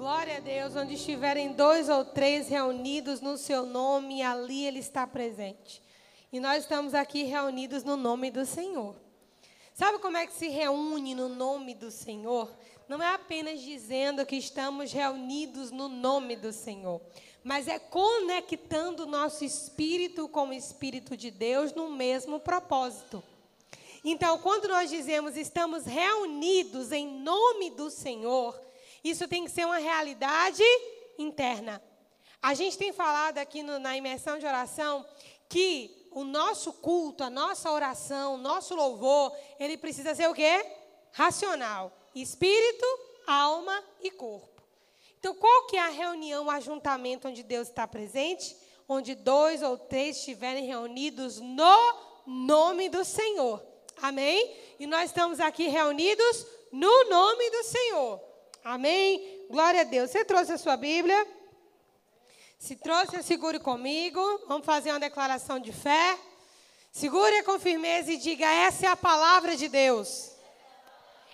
[0.00, 5.06] Glória a Deus, onde estiverem dois ou três reunidos no seu nome, ali Ele está
[5.06, 5.82] presente.
[6.32, 8.96] E nós estamos aqui reunidos no nome do Senhor.
[9.74, 12.50] Sabe como é que se reúne no nome do Senhor?
[12.88, 16.98] Não é apenas dizendo que estamos reunidos no nome do Senhor,
[17.44, 23.22] mas é conectando o nosso espírito com o espírito de Deus no mesmo propósito.
[24.02, 28.69] Então, quando nós dizemos estamos reunidos em nome do Senhor,
[29.02, 30.62] isso tem que ser uma realidade
[31.18, 31.82] interna.
[32.42, 35.06] A gente tem falado aqui no, na imersão de oração
[35.48, 40.64] que o nosso culto, a nossa oração, o nosso louvor, ele precisa ser o quê?
[41.12, 41.92] Racional.
[42.14, 42.86] Espírito,
[43.26, 44.62] alma e corpo.
[45.18, 48.56] Então, qual que é a reunião, o ajuntamento onde Deus está presente?
[48.88, 51.94] Onde dois ou três estiverem reunidos no
[52.26, 53.62] nome do Senhor.
[54.00, 54.56] Amém?
[54.78, 58.29] E nós estamos aqui reunidos no nome do Senhor.
[58.64, 59.46] Amém?
[59.48, 60.10] Glória a Deus.
[60.10, 61.26] Você trouxe a sua Bíblia?
[62.58, 64.20] Se trouxe, segure comigo.
[64.46, 66.18] Vamos fazer uma declaração de fé.
[66.92, 70.32] Segure com firmeza e diga: essa é a palavra de Deus.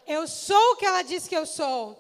[0.07, 1.99] Eu sou o que ela diz que eu sou.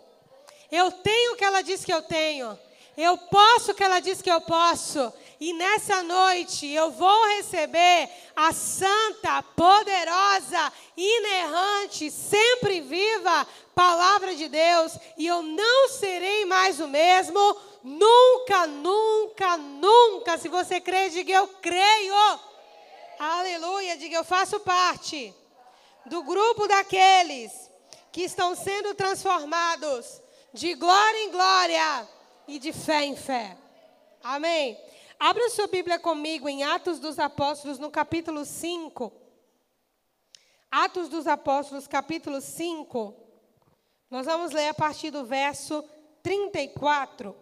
[0.70, 2.56] Eu tenho o que ela diz que eu tenho.
[2.97, 5.12] Eu posso o que ela diz que eu posso.
[5.39, 14.97] E nessa noite eu vou receber a santa, poderosa, inerrante, sempre viva palavra de Deus.
[15.19, 17.39] E eu não serei mais o mesmo.
[17.84, 20.39] Nunca, nunca, nunca.
[20.39, 22.14] Se você crê, diga eu creio.
[23.19, 23.98] Aleluia.
[23.98, 25.34] Diga eu faço parte
[26.06, 27.52] do grupo daqueles
[28.11, 30.22] que estão sendo transformados
[30.55, 32.16] de glória em glória
[32.48, 33.56] e de fé em fé.
[34.22, 34.78] Amém.
[35.19, 39.12] Abra sua Bíblia comigo em Atos dos Apóstolos, no capítulo 5.
[40.70, 43.14] Atos dos Apóstolos, capítulo 5.
[44.11, 45.83] Nós vamos ler a partir do verso
[46.22, 47.34] 34.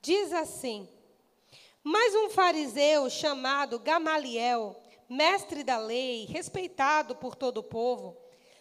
[0.00, 0.88] Diz assim:
[1.82, 4.83] Mas um fariseu chamado Gamaliel
[5.14, 8.16] mestre da lei, respeitado por todo o povo,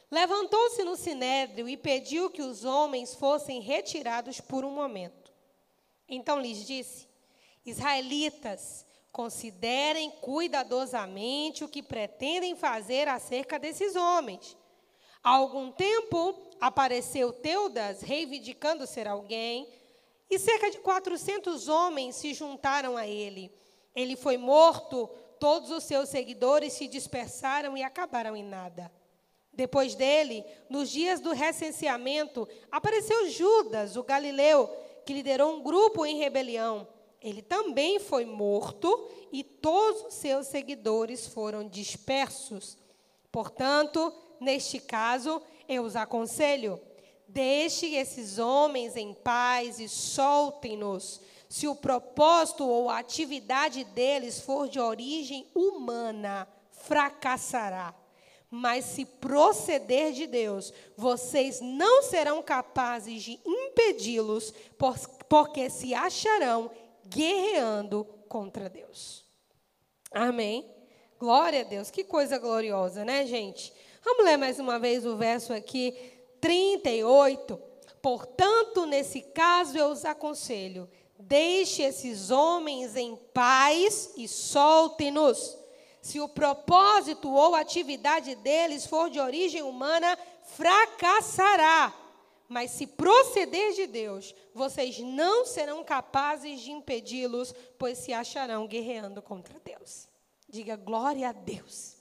[0.10, 5.34] levantou-se no sinédrio e pediu que os homens fossem retirados por um momento.
[6.08, 7.08] Então lhes disse:
[7.66, 14.58] Israelitas, considerem cuidadosamente o que pretendem fazer acerca desses homens.
[15.24, 19.68] Há algum tempo apareceu Teudas, reivindicando ser alguém,
[20.30, 23.52] e cerca de 400 homens se juntaram a ele.
[23.96, 25.10] Ele foi morto
[25.44, 28.90] todos os seus seguidores se dispersaram e acabaram em nada.
[29.52, 34.74] Depois dele, nos dias do recenseamento, apareceu Judas, o galileu,
[35.06, 36.88] que liderou um grupo em rebelião.
[37.22, 42.78] Ele também foi morto e todos os seus seguidores foram dispersos.
[43.30, 46.80] Portanto, neste caso, eu os aconselho:
[47.28, 51.20] deixe esses homens em paz e soltem-nos
[51.54, 57.94] se o propósito ou a atividade deles for de origem humana, fracassará.
[58.50, 64.52] Mas se proceder de Deus, vocês não serão capazes de impedi-los,
[65.30, 66.72] porque se acharão
[67.06, 69.24] guerreando contra Deus.
[70.12, 70.68] Amém?
[71.20, 73.72] Glória a Deus, que coisa gloriosa, né, gente?
[74.04, 75.96] Vamos ler mais uma vez o verso aqui,
[76.42, 77.62] 38.
[78.02, 80.90] Portanto, nesse caso, eu os aconselho
[81.28, 85.58] Deixe esses homens em paz e solte-nos.
[86.02, 91.94] Se o propósito ou atividade deles for de origem humana, fracassará.
[92.50, 99.22] Mas se proceder de Deus, vocês não serão capazes de impedi-los, pois se acharão guerreando
[99.22, 100.10] contra Deus.
[100.50, 101.96] Diga glória a Deus.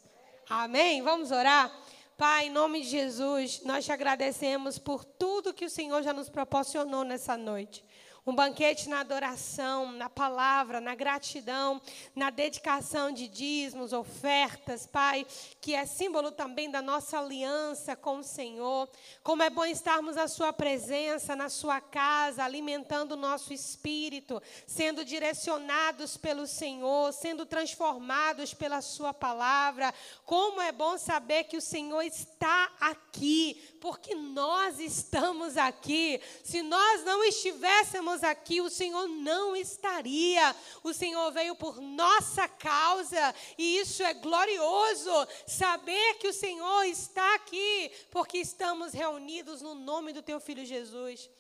[0.49, 1.01] Amém?
[1.01, 1.73] Vamos orar?
[2.19, 6.29] Pai, em nome de Jesus, nós te agradecemos por tudo que o Senhor já nos
[6.29, 7.85] proporcionou nessa noite.
[8.25, 11.83] Um banquete na adoração, na palavra, na gratidão,
[12.15, 15.27] na dedicação de dízimos, ofertas, Pai,
[15.61, 18.89] que é símbolo também da nossa aliança com o Senhor.
[19.25, 25.05] Como é bom estarmos à Sua presença, na Sua casa, alimentando o nosso espírito, sendo
[25.05, 29.93] direcionados pelo Senhor, sendo transformados pela Sua palavra.
[30.25, 36.21] Como é bom saber que o Senhor está aqui porque nós estamos aqui.
[36.45, 40.55] Se nós não estivéssemos aqui, o Senhor não estaria.
[40.83, 45.29] O Senhor veio por nossa causa, e isso é glorioso.
[45.47, 51.31] Saber que o Senhor está aqui, porque estamos reunidos no nome do Teu Filho Jesus.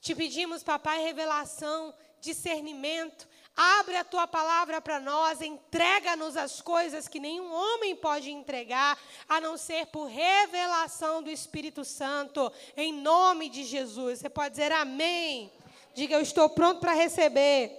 [0.00, 3.26] Te pedimos, papai, revelação, discernimento
[3.60, 8.96] Abre a tua palavra para nós, entrega-nos as coisas que nenhum homem pode entregar,
[9.28, 14.20] a não ser por revelação do Espírito Santo, em nome de Jesus.
[14.20, 15.50] Você pode dizer amém.
[15.98, 17.72] Diga, eu estou pronto para receber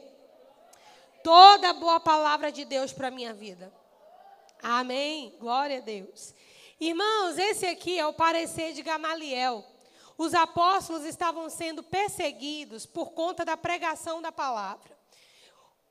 [1.24, 3.74] toda boa palavra de Deus para a minha vida.
[4.62, 5.34] Amém.
[5.40, 6.34] Glória a Deus.
[6.82, 9.66] Irmãos, esse aqui é o parecer de Gamaliel.
[10.18, 15.00] Os apóstolos estavam sendo perseguidos por conta da pregação da palavra.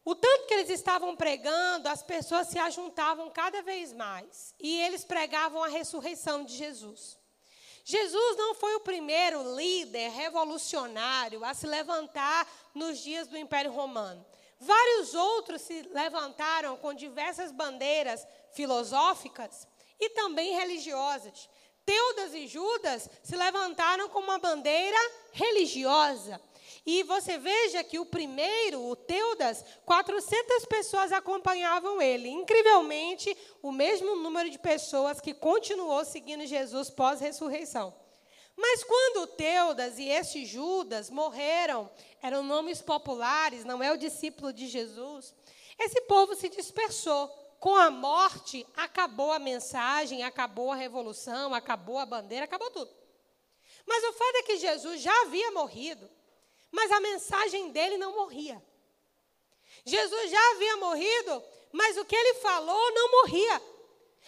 [0.05, 4.55] O tanto que eles estavam pregando, as pessoas se ajuntavam cada vez mais.
[4.61, 7.18] E eles pregavam a ressurreição de Jesus.
[7.91, 14.23] Jesus não foi o primeiro líder revolucionário a se levantar nos dias do Império Romano.
[14.61, 19.67] Vários outros se levantaram com diversas bandeiras filosóficas
[19.99, 21.49] e também religiosas.
[21.87, 24.99] Teudas e Judas se levantaram com uma bandeira
[25.33, 26.39] religiosa.
[26.85, 32.29] E você veja que o primeiro, o Teudas, 400 pessoas acompanhavam ele.
[32.29, 37.95] Incrivelmente, o mesmo número de pessoas que continuou seguindo Jesus pós-ressurreição.
[38.57, 41.89] Mas quando Teudas e esse Judas morreram,
[42.21, 45.33] eram nomes populares, não é o discípulo de Jesus,
[45.79, 47.29] esse povo se dispersou.
[47.61, 52.91] Com a morte, acabou a mensagem, acabou a revolução, acabou a bandeira, acabou tudo.
[53.87, 56.09] Mas o fato é que Jesus já havia morrido.
[56.71, 58.63] Mas a mensagem dele não morria.
[59.85, 61.43] Jesus já havia morrido,
[61.73, 63.63] mas o que ele falou não morria.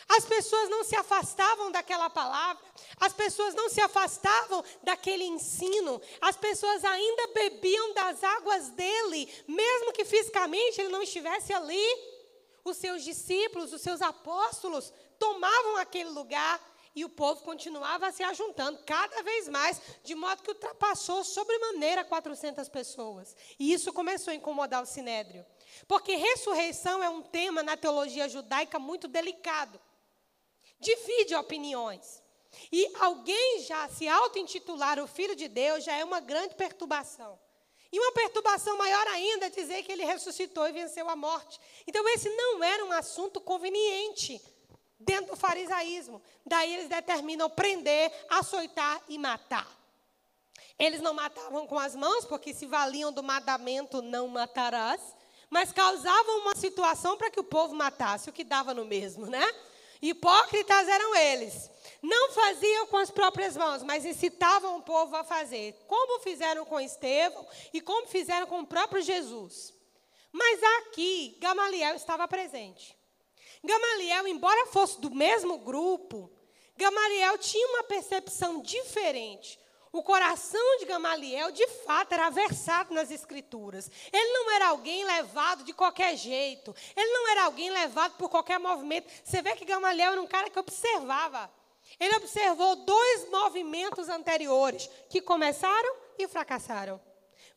[0.08, 2.64] As pessoas não se afastavam daquela palavra,
[2.98, 9.92] as pessoas não se afastavam daquele ensino, as pessoas ainda bebiam das águas dele, mesmo
[9.92, 11.86] que fisicamente ele não estivesse ali.
[12.64, 16.60] Os seus discípulos, os seus apóstolos tomavam aquele lugar
[16.94, 22.68] e o povo continuava se ajuntando cada vez mais, de modo que ultrapassou sobremaneira 400
[22.68, 23.36] pessoas.
[23.58, 25.46] E isso começou a incomodar o sinédrio.
[25.86, 29.80] Porque ressurreição é um tema na teologia judaica muito delicado.
[30.80, 32.22] Divide opiniões.
[32.72, 37.38] E alguém já se auto-intitular o Filho de Deus já é uma grande perturbação.
[37.92, 41.60] E uma perturbação maior ainda é dizer que ele ressuscitou e venceu a morte.
[41.86, 44.40] Então, esse não era um assunto conveniente
[45.00, 46.22] dentro do farisaísmo.
[46.44, 49.66] Daí eles determinam prender, açoitar e matar.
[50.78, 55.00] Eles não matavam com as mãos, porque se valiam do mandamento não matarás,
[55.48, 59.44] mas causavam uma situação para que o povo matasse, o que dava no mesmo, né?
[60.00, 61.70] Hipócritas eram eles.
[62.02, 66.80] Não faziam com as próprias mãos, mas incitavam o povo a fazer, como fizeram com
[66.80, 69.74] Estevão e como fizeram com o próprio Jesus.
[70.32, 72.96] Mas aqui, Gamaliel estava presente.
[73.62, 76.30] Gamaliel, embora fosse do mesmo grupo,
[76.76, 79.60] Gamaliel tinha uma percepção diferente.
[79.92, 83.90] O coração de Gamaliel, de fato, era versado nas Escrituras.
[84.12, 86.74] Ele não era alguém levado de qualquer jeito.
[86.96, 89.10] Ele não era alguém levado por qualquer movimento.
[89.24, 91.50] Você vê que Gamaliel era um cara que observava.
[91.98, 97.00] Ele observou dois movimentos anteriores que começaram e fracassaram.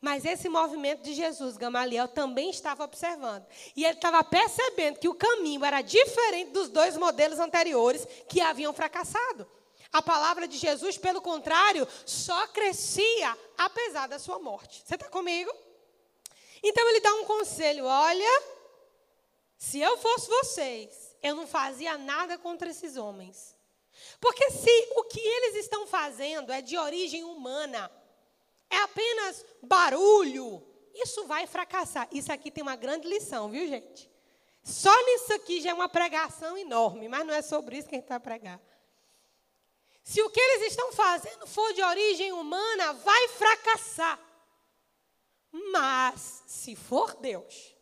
[0.04, 3.46] Mas esse movimento de Jesus, Gamaliel também estava observando.
[3.74, 8.74] E ele estava percebendo que o caminho era diferente dos dois modelos anteriores que haviam
[8.74, 9.50] fracassado.
[9.94, 14.84] A palavra de Jesus, pelo contrário, só crescia apesar da sua morte.
[14.86, 15.50] Você está comigo?
[16.62, 18.44] Então ele dá um conselho: olha,
[19.58, 23.56] se eu fosse vocês, eu não fazia nada contra esses homens.
[24.20, 27.90] Porque se o que eles estão fazendo é de origem humana,
[28.74, 32.08] é apenas barulho, isso vai fracassar.
[32.12, 34.10] Isso aqui tem uma grande lição, viu, gente?
[34.64, 38.00] Só nisso aqui já é uma pregação enorme, mas não é sobre isso que a
[38.00, 38.62] gente vai pregar.
[40.04, 44.20] Se o que eles estão fazendo for de origem humana, vai fracassar.
[45.72, 47.76] Mas, se for Deus,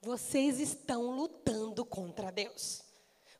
[0.00, 2.82] vocês estão lutando contra Deus.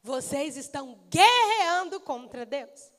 [0.02, 2.93] Vocês estão guerreando contra Deus.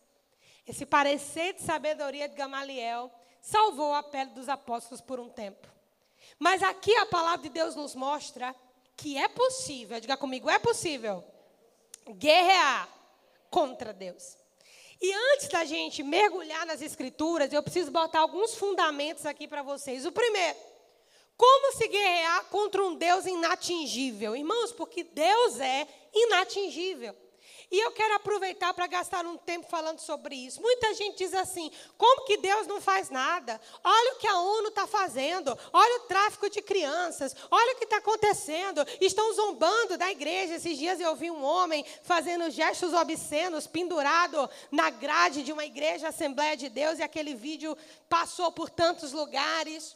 [0.68, 3.12] Esse parecer de sabedoria de Gamaliel
[3.48, 5.68] salvou a pele dos apóstolos por um tempo.
[6.38, 8.54] Mas aqui a palavra de Deus nos mostra
[8.96, 11.24] que é possível, diga comigo, é possível
[12.10, 12.90] guerrear
[13.50, 14.38] contra Deus.
[15.00, 20.06] E antes da gente mergulhar nas escrituras, eu preciso botar alguns fundamentos aqui para vocês.
[20.06, 20.58] O primeiro,
[21.38, 24.36] como se guerrear contra um Deus inatingível?
[24.36, 27.16] Irmãos, porque Deus é inatingível.
[27.70, 30.62] E eu quero aproveitar para gastar um tempo falando sobre isso.
[30.62, 33.60] Muita gente diz assim: como que Deus não faz nada?
[33.84, 37.84] Olha o que a ONU está fazendo, olha o tráfico de crianças, olha o que
[37.84, 38.86] está acontecendo.
[39.02, 40.56] Estão zombando da igreja.
[40.56, 46.08] Esses dias eu vi um homem fazendo gestos obscenos, pendurado na grade de uma igreja,
[46.08, 49.96] Assembleia de Deus, e aquele vídeo passou por tantos lugares.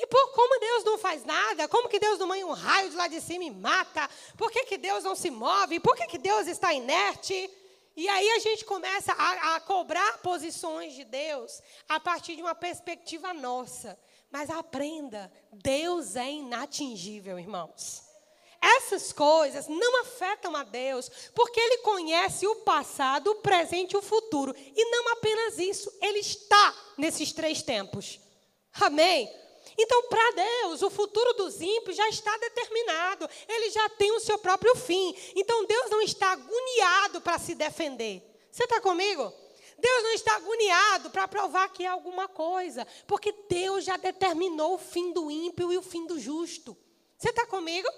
[0.00, 1.66] E por como Deus não faz nada?
[1.66, 4.08] Como que Deus não manda um raio de lá de cima e mata?
[4.36, 5.80] Por que, que Deus não se move?
[5.80, 7.50] Por que, que Deus está inerte?
[7.96, 12.54] E aí a gente começa a, a cobrar posições de Deus a partir de uma
[12.54, 13.98] perspectiva nossa.
[14.30, 18.04] Mas aprenda, Deus é inatingível, irmãos.
[18.60, 24.02] Essas coisas não afetam a Deus, porque Ele conhece o passado, o presente e o
[24.02, 24.54] futuro.
[24.56, 28.20] E não apenas isso, Ele está nesses três tempos.
[28.74, 29.28] Amém?
[29.78, 34.36] Então, para Deus, o futuro dos ímpios já está determinado, ele já tem o seu
[34.36, 35.14] próprio fim.
[35.36, 38.22] Então, Deus não está agoniado para se defender.
[38.50, 39.32] Você está comigo?
[39.78, 44.78] Deus não está agoniado para provar que é alguma coisa, porque Deus já determinou o
[44.78, 46.76] fim do ímpio e o fim do justo.
[47.16, 47.88] Você está comigo?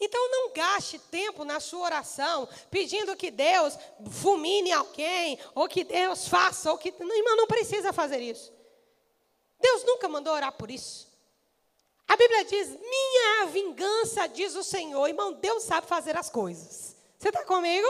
[0.00, 3.78] Então não gaste tempo na sua oração pedindo que Deus
[4.10, 6.88] fulmine alguém, ou que Deus faça, ou que.
[6.88, 8.55] Irmão, não precisa fazer isso.
[9.60, 11.06] Deus nunca mandou orar por isso.
[12.08, 15.06] A Bíblia diz: Minha vingança, diz o Senhor.
[15.08, 16.96] Irmão, Deus sabe fazer as coisas.
[17.18, 17.86] Você está comigo?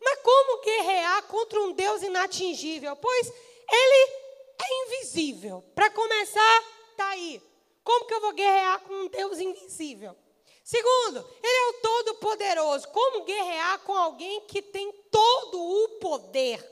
[0.00, 2.96] Mas como guerrear contra um Deus inatingível?
[2.96, 3.32] Pois
[3.70, 4.12] ele
[4.58, 5.62] é invisível.
[5.74, 7.42] Para começar, está aí.
[7.84, 10.16] Como que eu vou guerrear com um Deus invisível?
[10.62, 12.88] Segundo, ele é o todo-poderoso.
[12.88, 16.64] Como guerrear com alguém que tem todo o poder?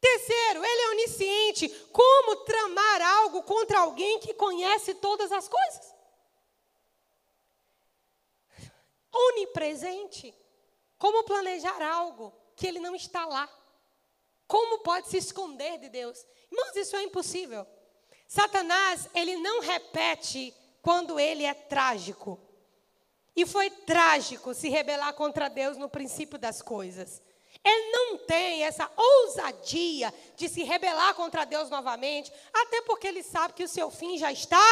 [0.00, 1.68] Terceiro, ele é onisciente.
[1.92, 5.94] Como tramar algo contra alguém que conhece todas as coisas?
[9.12, 10.34] Onipresente.
[10.98, 13.48] Como planejar algo que ele não está lá?
[14.46, 16.24] Como pode se esconder de Deus?
[16.50, 17.66] Irmãos, isso é impossível.
[18.26, 22.40] Satanás, ele não repete quando ele é trágico.
[23.34, 27.22] E foi trágico se rebelar contra Deus no princípio das coisas.
[27.64, 33.54] Ele não tem essa ousadia de se rebelar contra Deus novamente, até porque ele sabe
[33.54, 34.62] que o seu fim já está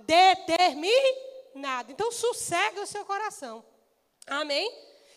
[0.00, 1.92] determinado.
[1.92, 3.64] Então, sossegue o seu coração.
[4.26, 4.70] Amém?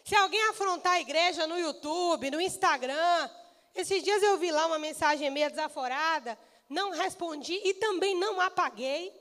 [0.04, 3.30] Se alguém afrontar a igreja no YouTube, no Instagram,
[3.76, 6.38] esses dias eu vi lá uma mensagem meio desaforada,
[6.70, 9.14] não respondi e também não apaguei.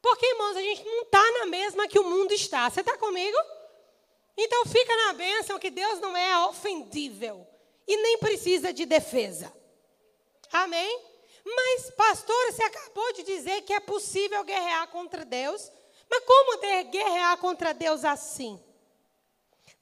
[0.00, 2.70] Porque, irmãos, a gente não está na mesma que o mundo está.
[2.70, 3.36] Você está comigo?
[4.36, 7.46] Então fica na bênção que Deus não é ofendível
[7.86, 9.52] e nem precisa de defesa.
[10.52, 11.00] Amém?
[11.44, 15.70] Mas, pastor, você acabou de dizer que é possível guerrear contra Deus.
[16.10, 18.62] Mas como guerrear contra Deus assim?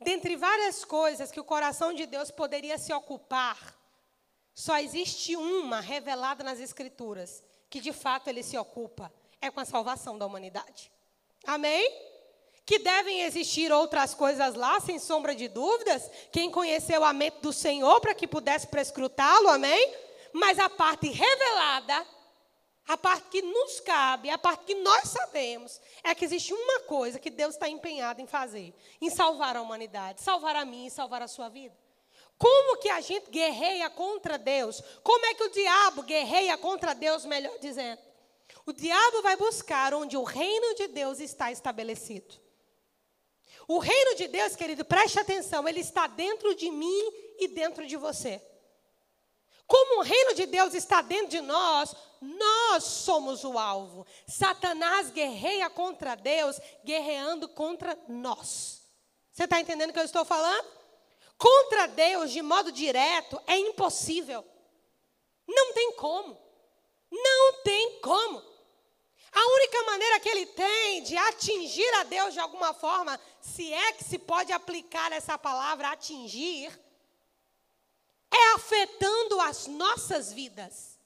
[0.00, 3.78] Dentre várias coisas que o coração de Deus poderia se ocupar,
[4.54, 9.64] só existe uma revelada nas Escrituras, que de fato ele se ocupa: é com a
[9.64, 10.92] salvação da humanidade.
[11.46, 12.13] Amém?
[12.66, 16.11] Que devem existir outras coisas lá, sem sombra de dúvidas.
[16.33, 19.94] Quem conheceu a mente do Senhor para que pudesse prescrutá-lo, amém?
[20.33, 22.06] Mas a parte revelada,
[22.88, 27.18] a parte que nos cabe, a parte que nós sabemos, é que existe uma coisa
[27.18, 31.23] que Deus está empenhado em fazer: em salvar a humanidade, salvar a mim e salvar
[31.23, 31.75] a sua vida.
[32.37, 34.83] Como que a gente guerreia contra Deus?
[35.02, 38.00] Como é que o diabo guerreia contra Deus, melhor dizendo?
[38.66, 42.44] O diabo vai buscar onde o reino de Deus está estabelecido.
[43.66, 47.97] O reino de Deus, querido, preste atenção, ele está dentro de mim e dentro de
[47.97, 48.42] você.
[49.66, 54.06] Como o reino de Deus está dentro de nós, nós somos o alvo.
[54.26, 58.83] Satanás guerreia contra Deus, guerreando contra nós.
[59.33, 60.68] Você está entendendo o que eu estou falando?
[61.38, 64.44] Contra Deus, de modo direto, é impossível.
[65.47, 66.38] Não tem como.
[67.11, 68.42] Não tem como.
[69.35, 73.93] A única maneira que ele tem de atingir a Deus de alguma forma, se é
[73.93, 76.71] que se pode aplicar essa palavra atingir,
[78.33, 80.99] é afetando as nossas vidas.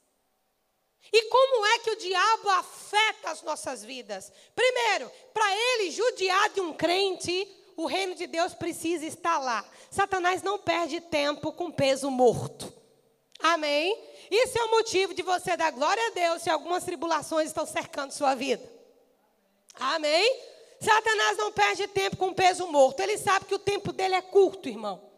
[1.11, 4.31] E como é que o diabo afeta as nossas vidas?
[4.55, 9.65] Primeiro, para ele judiar de um crente, o reino de Deus precisa estar lá.
[9.91, 12.71] Satanás não perde tempo com peso morto.
[13.41, 13.97] Amém?
[14.31, 18.13] Isso é o motivo de você dar glória a Deus se algumas tribulações estão cercando
[18.13, 18.71] sua vida.
[19.75, 20.41] Amém?
[20.81, 23.01] Satanás não perde tempo com peso morto.
[23.01, 25.09] Ele sabe que o tempo dele é curto, irmão.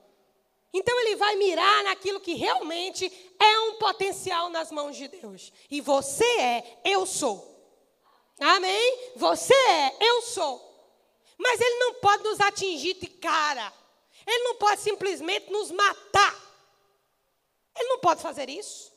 [0.73, 5.53] Então ele vai mirar naquilo que realmente é um potencial nas mãos de Deus.
[5.71, 7.49] E você é, eu sou.
[8.39, 9.13] Amém?
[9.17, 10.71] Você é, eu sou.
[11.37, 13.73] Mas ele não pode nos atingir de cara.
[14.27, 16.39] Ele não pode simplesmente nos matar.
[17.77, 18.90] Ele não pode fazer isso.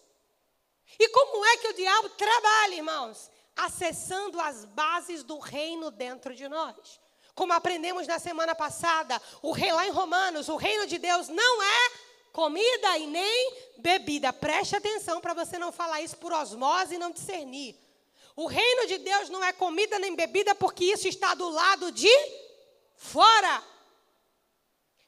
[1.00, 3.30] E como é que o diabo trabalha, irmãos?
[3.56, 7.00] Acessando as bases do reino dentro de nós.
[7.36, 11.64] Como aprendemos na semana passada, o rei lá em Romanos, o reino de Deus não
[11.64, 11.92] é
[12.32, 14.32] comida e nem bebida.
[14.32, 17.76] Preste atenção para você não falar isso por osmose e não discernir.
[18.36, 22.10] O reino de Deus não é comida nem bebida, porque isso está do lado de
[22.96, 23.64] fora.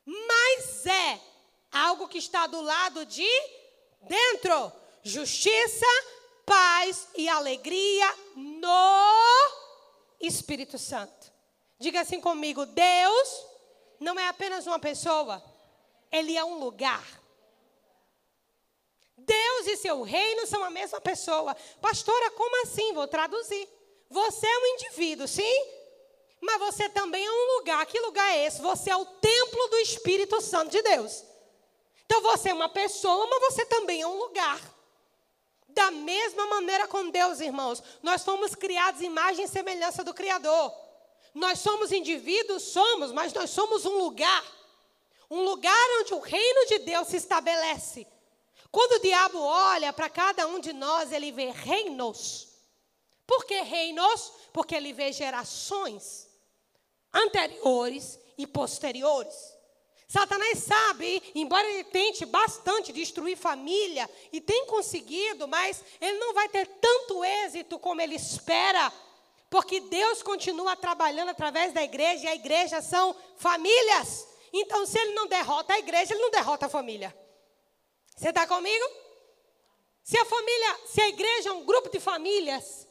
[0.06, 1.20] Mas é
[1.72, 3.27] algo que está do lado de
[4.01, 4.72] dentro.
[5.08, 5.86] Justiça,
[6.48, 9.52] paz e alegria no
[10.20, 11.32] Espírito Santo.
[11.78, 13.46] Diga assim comigo: Deus
[14.00, 15.44] não é apenas uma pessoa,
[16.12, 17.06] Ele é um lugar.
[19.16, 21.56] Deus e seu reino são a mesma pessoa.
[21.80, 22.92] Pastora, como assim?
[22.94, 23.70] Vou traduzir.
[24.10, 25.68] Você é um indivíduo, sim?
[26.42, 27.86] Mas você também é um lugar.
[27.86, 28.60] Que lugar é esse?
[28.60, 31.24] Você é o templo do Espírito Santo de Deus.
[32.08, 34.75] Então você é uma pessoa, mas você também é um lugar.
[35.75, 40.74] Da mesma maneira com Deus, irmãos, nós fomos criados imagem e semelhança do Criador.
[41.34, 44.44] Nós somos indivíduos, somos, mas nós somos um lugar.
[45.29, 48.08] Um lugar onde o reino de Deus se estabelece.
[48.72, 52.48] Quando o diabo olha para cada um de nós, ele vê reinos.
[53.27, 54.32] Por que reinos?
[54.53, 56.29] Porque ele vê gerações
[57.13, 59.55] anteriores e posteriores.
[60.08, 66.48] Satanás sabe, embora ele tente bastante destruir família, e tem conseguido, mas ele não vai
[66.50, 68.94] ter tanto êxito como ele espera,
[69.50, 74.28] porque Deus continua trabalhando através da igreja, e a igreja são famílias.
[74.54, 77.16] Então, se ele não derrota a igreja, ele não derrota a família.
[78.16, 78.86] Você está comigo?
[80.04, 82.88] Se a família, se a igreja é um grupo de famílias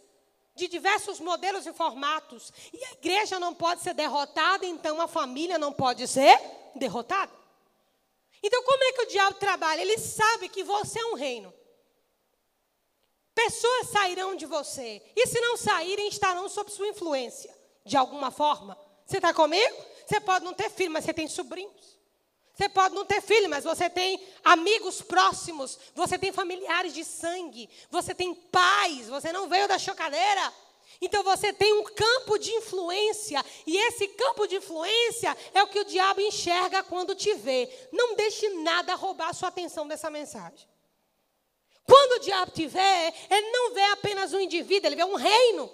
[0.54, 5.58] de diversos modelos e formatos, e a igreja não pode ser derrotada, então a família
[5.58, 6.38] não pode ser.
[8.42, 9.80] Então, como é que o diabo trabalha?
[9.80, 11.52] Ele sabe que você é um reino.
[13.34, 17.52] Pessoas sairão de você, e se não saírem, estarão sob sua influência,
[17.84, 18.78] de alguma forma.
[19.04, 19.76] Você está comigo?
[20.06, 21.98] Você pode não ter filho, mas você tem sobrinhos.
[22.54, 27.68] Você pode não ter filho, mas você tem amigos próximos, você tem familiares de sangue,
[27.90, 30.52] você tem pais, você não veio da chocadeira.
[31.00, 35.80] Então você tem um campo de influência, e esse campo de influência é o que
[35.80, 37.68] o diabo enxerga quando te vê.
[37.92, 40.68] Não deixe nada roubar a sua atenção dessa mensagem.
[41.86, 45.70] Quando o diabo te vê, ele não vê apenas um indivíduo, ele vê um reino.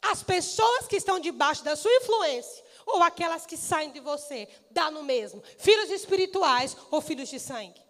[0.00, 4.90] As pessoas que estão debaixo da sua influência ou aquelas que saem de você, dá
[4.90, 5.42] no mesmo.
[5.58, 7.80] Filhos espirituais ou filhos de sangue.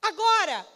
[0.00, 0.66] Agora,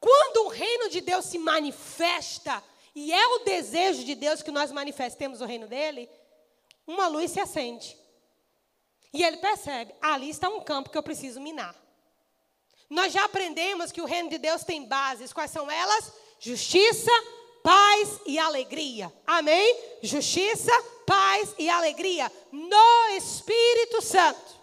[0.00, 2.62] quando o reino de Deus se manifesta,
[3.00, 6.10] e é o desejo de Deus que nós manifestemos o reino dele,
[6.84, 7.96] uma luz se acende.
[9.12, 11.76] E ele percebe: ali está um campo que eu preciso minar.
[12.90, 15.32] Nós já aprendemos que o reino de Deus tem bases.
[15.32, 16.12] Quais são elas?
[16.40, 17.12] Justiça,
[17.62, 19.12] paz e alegria.
[19.24, 19.80] Amém?
[20.02, 20.72] Justiça,
[21.06, 24.58] paz e alegria no Espírito Santo.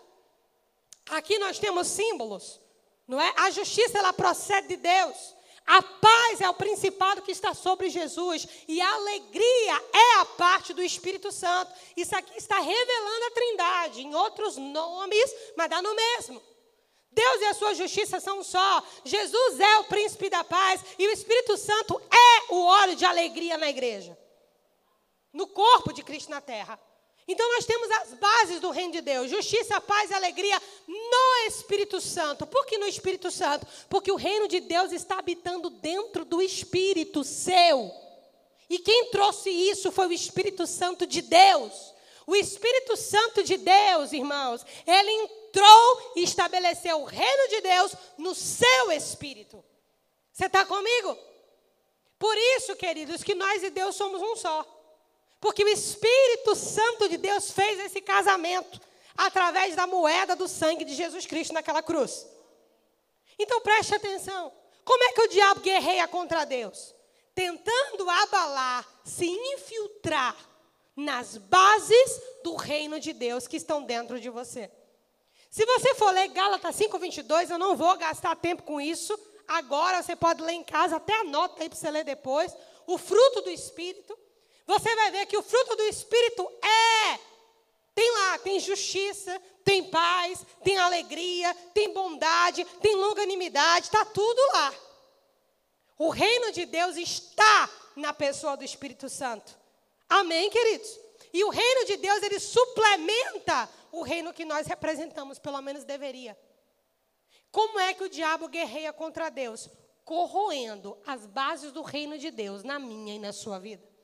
[1.09, 2.59] Aqui nós temos símbolos,
[3.07, 3.33] não é?
[3.37, 5.34] A justiça ela procede de Deus.
[5.65, 10.73] A paz é o principado que está sobre Jesus e a alegria é a parte
[10.73, 11.73] do Espírito Santo.
[11.97, 16.41] Isso aqui está revelando a Trindade em outros nomes, mas dá no mesmo.
[17.11, 18.83] Deus e a sua justiça são só.
[19.03, 23.57] Jesus é o príncipe da paz e o Espírito Santo é o óleo de alegria
[23.57, 24.15] na igreja.
[25.33, 26.79] No corpo de Cristo na terra.
[27.27, 31.99] Então nós temos as bases do reino de Deus: justiça, paz e alegria no Espírito
[31.99, 32.45] Santo.
[32.45, 33.65] Por que no Espírito Santo?
[33.89, 37.91] Porque o reino de Deus está habitando dentro do Espírito seu.
[38.69, 41.93] E quem trouxe isso foi o Espírito Santo de Deus.
[42.27, 48.33] O Espírito Santo de Deus, irmãos, ele entrou e estabeleceu o reino de Deus no
[48.33, 49.63] seu espírito.
[50.33, 51.15] Você está comigo?
[52.17, 54.74] Por isso, queridos, que nós e Deus somos um só.
[55.39, 58.79] Porque o Espírito Santo de Deus fez esse casamento
[59.17, 62.27] através da moeda do sangue de Jesus Cristo naquela cruz.
[63.37, 64.51] Então preste atenção.
[64.83, 66.93] Como é que o diabo guerreia contra Deus?
[67.33, 70.35] Tentando abalar, se infiltrar
[70.95, 74.71] nas bases do reino de Deus que estão dentro de você.
[75.49, 79.17] Se você for ler Gálatas 5:22, eu não vou gastar tempo com isso.
[79.47, 82.55] Agora você pode ler em casa, até anota aí para você ler depois.
[82.85, 84.17] O fruto do Espírito.
[84.65, 87.19] Você vai ver que o fruto do Espírito é.
[87.93, 94.73] Tem lá, tem justiça, tem paz, tem alegria, tem bondade, tem longanimidade, está tudo lá.
[95.97, 99.57] O reino de Deus está na pessoa do Espírito Santo.
[100.09, 100.99] Amém, queridos?
[101.31, 106.37] E o reino de Deus, ele suplementa o reino que nós representamos, pelo menos deveria.
[107.49, 109.69] Como é que o diabo guerreia contra Deus?
[110.03, 113.94] Corroendo as bases do reino de Deus na minha e na sua vida.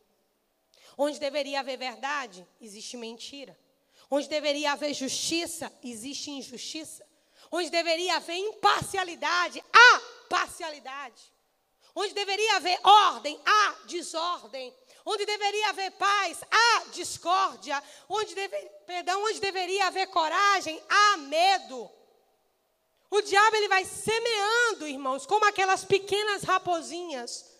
[0.97, 3.57] Onde deveria haver verdade, existe mentira.
[4.09, 7.07] Onde deveria haver justiça, existe injustiça.
[7.51, 11.31] Onde deveria haver imparcialidade, há parcialidade.
[11.95, 14.73] Onde deveria haver ordem, há desordem.
[15.05, 17.81] Onde deveria haver paz, há discórdia.
[18.07, 21.89] Onde deve, perdão, onde deveria haver coragem, há medo.
[23.09, 27.50] O diabo ele vai semeando, irmãos, como aquelas pequenas raposinhas,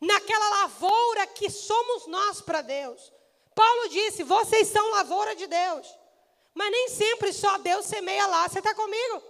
[0.00, 3.12] naquela lavoura que somos nós para Deus.
[3.54, 5.86] Paulo disse: vocês são lavoura de Deus.
[6.54, 8.48] Mas nem sempre só Deus semeia lá.
[8.48, 9.22] Você está comigo?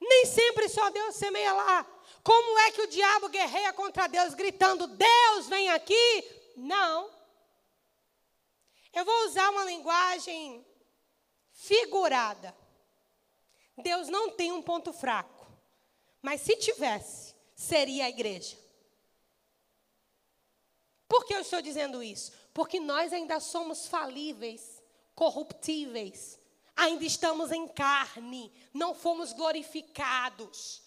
[0.00, 1.86] Nem sempre só Deus semeia lá.
[2.22, 6.52] Como é que o diabo guerreia contra Deus, gritando: Deus vem aqui?
[6.56, 7.10] Não.
[8.92, 10.66] Eu vou usar uma linguagem
[11.52, 12.56] figurada.
[13.76, 15.46] Deus não tem um ponto fraco.
[16.22, 18.58] Mas se tivesse, seria a igreja.
[21.30, 22.32] Que eu estou dizendo isso?
[22.52, 24.82] Porque nós ainda somos falíveis,
[25.14, 26.40] corruptíveis.
[26.74, 30.82] Ainda estamos em carne, não fomos glorificados.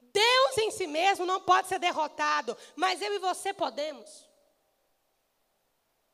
[0.00, 4.28] Deus em si mesmo não pode ser derrotado, mas eu e você podemos.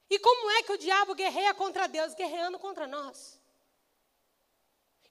[0.08, 2.14] E como é que o diabo guerreia contra Deus?
[2.14, 3.38] Guerreando contra nós.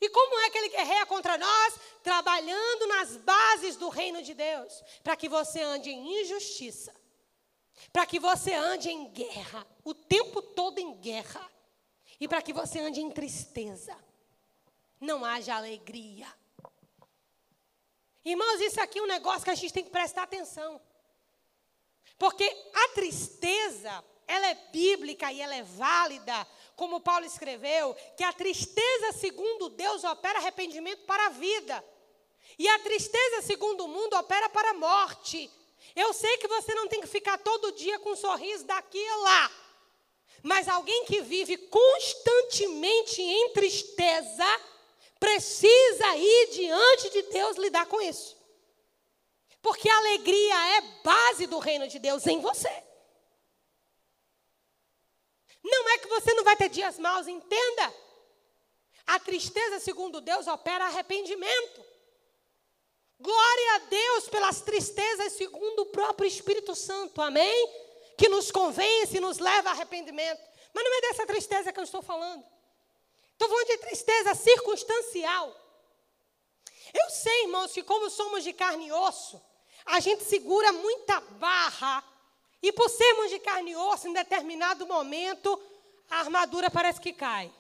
[0.02, 1.76] E como é que ele guerreia contra nós?
[2.02, 6.99] Trabalhando nas bases do reino de Deus, para que você ande em injustiça,
[7.92, 11.50] para que você ande em guerra, o tempo todo em guerra,
[12.20, 13.98] e para que você ande em tristeza,
[15.00, 16.28] não haja alegria.
[18.24, 20.80] Irmãos, isso aqui é um negócio que a gente tem que prestar atenção.
[22.18, 28.34] Porque a tristeza, ela é bíblica e ela é válida, como Paulo escreveu, que a
[28.34, 31.84] tristeza segundo Deus opera arrependimento para a vida.
[32.58, 35.50] E a tristeza segundo o mundo opera para a morte.
[35.96, 39.15] Eu sei que você não tem que ficar todo dia com um sorriso daqui e
[39.24, 39.52] lá.
[40.42, 44.46] Mas alguém que vive constantemente em tristeza,
[45.20, 48.38] precisa ir diante de Deus lidar com isso.
[49.62, 52.84] Porque a alegria é base do reino de Deus em você.
[55.62, 57.94] Não é que você não vai ter dias maus, entenda.
[59.06, 61.88] A tristeza, segundo Deus, opera arrependimento.
[63.20, 67.70] Glória a Deus pelas tristezas, segundo o próprio Espírito Santo, amém?
[68.18, 70.42] Que nos convence e nos leva a arrependimento.
[70.74, 72.46] Mas não é dessa tristeza que eu estou falando.
[73.34, 75.54] Estou falando de tristeza circunstancial.
[76.94, 79.42] Eu sei, irmãos, que como somos de carne e osso,
[79.86, 82.04] a gente segura muita barra.
[82.62, 85.62] E por sermos de carne e osso, em determinado momento,
[86.10, 87.52] a armadura parece que cai.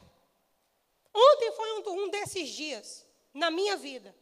[1.13, 4.15] Ontem foi um, um desses dias, na minha vida.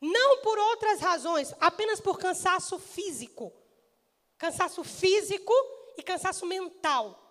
[0.00, 3.52] Não por outras razões, apenas por cansaço físico.
[4.36, 5.52] Cansaço físico
[5.96, 7.22] e cansaço mental.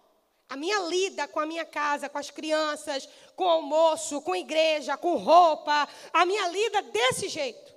[0.49, 5.15] A minha lida com a minha casa, com as crianças, com almoço, com igreja, com
[5.17, 7.73] roupa, a minha lida desse jeito.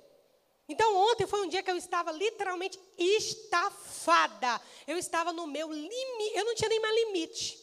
[0.67, 4.61] Então, ontem foi um dia que eu estava literalmente estafada.
[4.85, 7.57] Eu estava no meu limite, eu não tinha nem mais limite.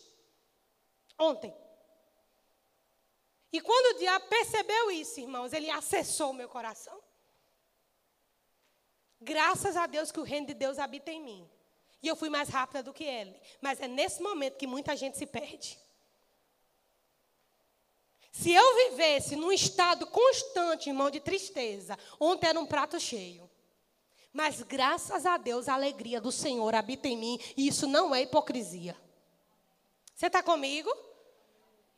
[1.16, 1.54] Ontem.
[3.52, 7.00] E quando o diabo percebeu isso, irmãos, ele acessou o meu coração.
[9.20, 11.50] Graças a Deus que o reino de Deus habita em mim.
[12.02, 13.34] E eu fui mais rápida do que ele.
[13.60, 15.78] Mas é nesse momento que muita gente se perde.
[18.30, 23.50] Se eu vivesse num estado constante, irmão, de tristeza, ontem era um prato cheio.
[24.30, 28.20] Mas graças a Deus a alegria do Senhor habita em mim e isso não é
[28.20, 28.94] hipocrisia.
[30.14, 30.94] Você está comigo?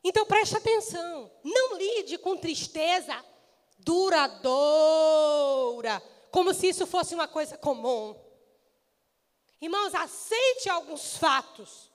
[0.05, 1.29] Então preste atenção.
[1.43, 3.25] Não lide com tristeza
[3.81, 4.41] duradoura,
[6.31, 8.15] como se isso fosse uma coisa comum.
[9.61, 11.91] Irmãos, aceite alguns fatos.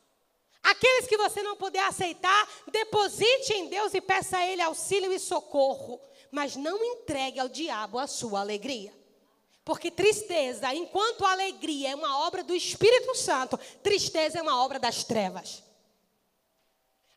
[0.62, 5.20] Aqueles que você não puder aceitar, deposite em Deus e peça a Ele auxílio e
[5.20, 6.00] socorro.
[6.32, 8.94] Mas não entregue ao diabo a sua alegria.
[9.64, 15.04] Porque tristeza, enquanto alegria é uma obra do Espírito Santo, tristeza é uma obra das
[15.04, 15.64] trevas.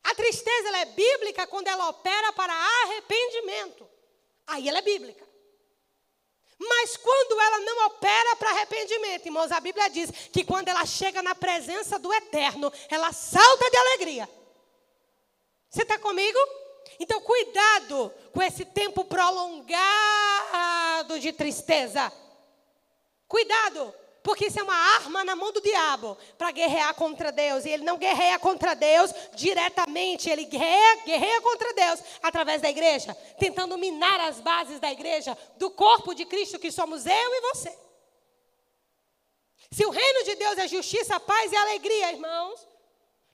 [0.03, 3.89] A tristeza é bíblica quando ela opera para arrependimento.
[4.45, 5.26] Aí ela é bíblica.
[6.59, 11.21] Mas quando ela não opera para arrependimento, irmãos, a Bíblia diz que quando ela chega
[11.21, 14.27] na presença do Eterno, ela salta de alegria.
[15.69, 16.39] Você está comigo?
[16.99, 19.67] Então, cuidado com esse tempo prolongado
[21.19, 22.11] de tristeza.
[23.27, 23.93] Cuidado.
[24.27, 27.63] Porque isso é uma arma na mão do diabo para guerrear contra Deus.
[27.63, 33.15] E ele não guerreia contra Deus diretamente, ele guerreia, guerreia contra Deus através da igreja,
[33.39, 37.73] tentando minar as bases da igreja, do corpo de Cristo que somos eu e você.
[39.71, 42.67] Se o reino de Deus é justiça, paz e alegria, irmãos,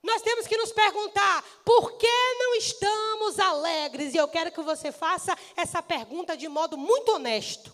[0.03, 4.13] nós temos que nos perguntar: por que não estamos alegres?
[4.13, 7.72] E eu quero que você faça essa pergunta de modo muito honesto.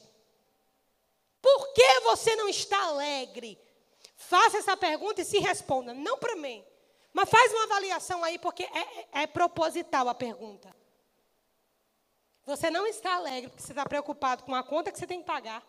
[1.41, 3.59] Por que você não está alegre?
[4.15, 5.93] Faça essa pergunta e se responda.
[5.93, 6.63] Não para mim.
[7.13, 10.75] Mas faz uma avaliação aí, porque é, é, é proposital a pergunta.
[12.45, 15.25] Você não está alegre porque você está preocupado com a conta que você tem que
[15.25, 15.63] pagar.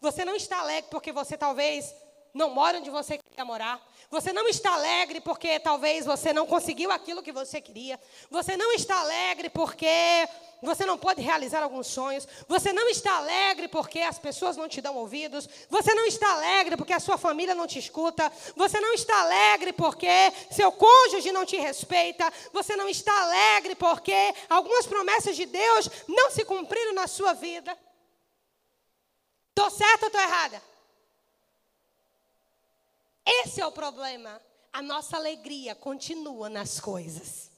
[0.00, 1.94] Você não está alegre porque você talvez
[2.34, 3.80] não mora onde você queria morar.
[4.10, 8.00] Você não está alegre porque talvez você não conseguiu aquilo que você queria.
[8.30, 9.86] Você não está alegre porque
[10.62, 12.26] você não pode realizar alguns sonhos.
[12.48, 15.46] Você não está alegre porque as pessoas não te dão ouvidos.
[15.68, 18.32] Você não está alegre porque a sua família não te escuta.
[18.56, 20.08] Você não está alegre porque
[20.50, 22.32] seu cônjuge não te respeita.
[22.52, 27.76] Você não está alegre porque algumas promessas de Deus não se cumpriram na sua vida.
[29.50, 30.62] Estou certa ou estou errada?
[33.30, 34.40] Esse é o problema.
[34.72, 37.50] A nossa alegria continua nas coisas.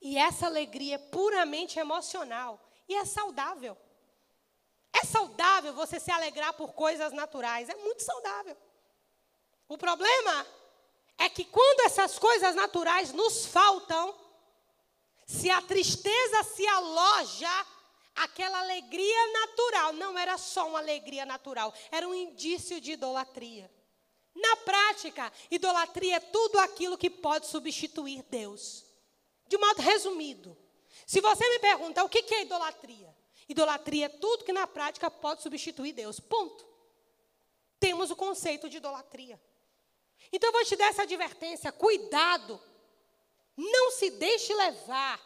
[0.00, 3.76] E essa alegria é puramente emocional e é saudável.
[4.90, 8.56] É saudável você se alegrar por coisas naturais, é muito saudável.
[9.68, 10.46] O problema
[11.18, 14.14] é que quando essas coisas naturais nos faltam,
[15.26, 17.66] se a tristeza se aloja,
[18.14, 23.70] aquela alegria natural não era só uma alegria natural, era um indício de idolatria.
[24.34, 28.84] Na prática, idolatria é tudo aquilo que pode substituir Deus.
[29.48, 30.56] De modo resumido,
[31.06, 33.14] se você me perguntar o que é idolatria,
[33.48, 36.20] idolatria é tudo que na prática pode substituir Deus.
[36.20, 36.64] Ponto.
[37.80, 39.40] Temos o conceito de idolatria.
[40.32, 42.60] Então eu vou te dar essa advertência: cuidado,
[43.56, 45.20] não se deixe levar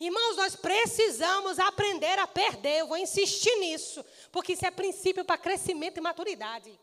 [0.00, 2.80] Irmãos, nós precisamos aprender a perder.
[2.80, 6.78] Eu vou insistir nisso, porque isso é princípio para crescimento e maturidade.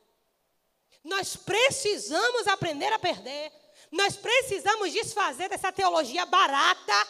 [1.04, 3.52] Nós precisamos aprender a perder.
[3.92, 7.08] Nós precisamos desfazer dessa teologia barata.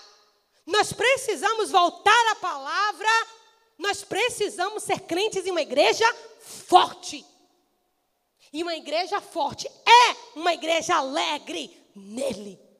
[0.65, 3.09] Nós precisamos voltar à palavra.
[3.77, 6.05] Nós precisamos ser crentes em uma igreja
[6.39, 7.25] forte.
[8.51, 12.70] E uma igreja forte é uma igreja alegre nele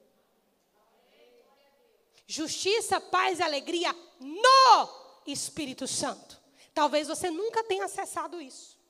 [2.32, 4.88] justiça, paz e alegria no
[5.26, 6.40] Espírito Santo.
[6.72, 8.80] Talvez você nunca tenha acessado isso.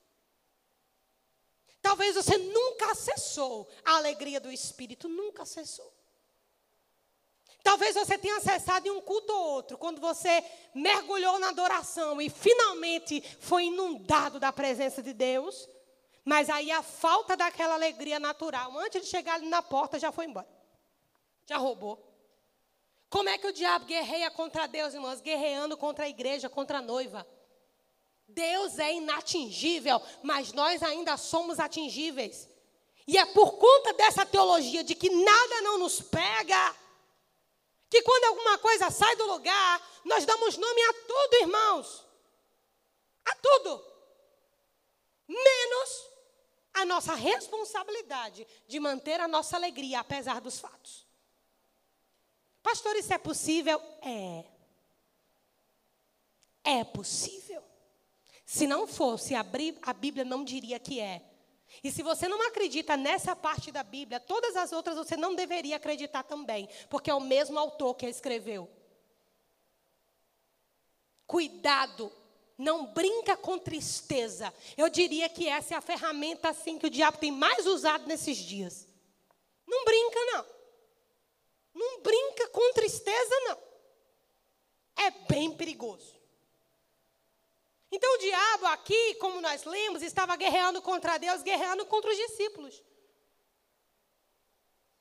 [1.80, 5.92] Talvez você nunca acessou a alegria do Espírito, nunca acessou.
[7.64, 12.28] Talvez você tenha acessado em um culto ou outro, quando você mergulhou na adoração e
[12.28, 15.68] finalmente foi inundado da presença de Deus,
[16.24, 20.26] mas aí a falta daquela alegria natural, antes de chegar ali na porta, já foi
[20.26, 20.48] embora.
[21.46, 22.11] Já roubou.
[23.12, 25.20] Como é que o diabo guerreia contra Deus, irmãos?
[25.20, 27.28] Guerreando contra a igreja, contra a noiva.
[28.26, 32.48] Deus é inatingível, mas nós ainda somos atingíveis.
[33.06, 36.74] E é por conta dessa teologia de que nada não nos pega,
[37.90, 42.06] que quando alguma coisa sai do lugar, nós damos nome a tudo, irmãos.
[43.26, 43.84] A tudo.
[45.28, 46.06] Menos
[46.72, 51.11] a nossa responsabilidade de manter a nossa alegria apesar dos fatos.
[52.62, 53.80] Pastor, isso é possível?
[54.02, 54.44] É.
[56.64, 57.62] É possível.
[58.44, 61.22] Se não fosse, a Bíblia não diria que é.
[61.82, 65.76] E se você não acredita nessa parte da Bíblia, todas as outras você não deveria
[65.76, 68.70] acreditar também, porque é o mesmo autor que a escreveu.
[71.26, 72.12] Cuidado,
[72.58, 74.52] não brinca com tristeza.
[74.76, 78.36] Eu diria que essa é a ferramenta assim que o diabo tem mais usado nesses
[78.36, 78.86] dias.
[79.66, 80.61] Não brinca não.
[81.74, 83.58] Não brinca com tristeza, não.
[85.04, 86.20] É bem perigoso.
[87.90, 92.82] Então o diabo aqui, como nós lemos, estava guerreando contra Deus, guerreando contra os discípulos.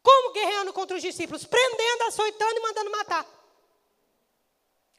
[0.04, 1.46] Como guerreando contra os discípulos?
[1.46, 3.26] Prendendo, açoitando e mandando matar.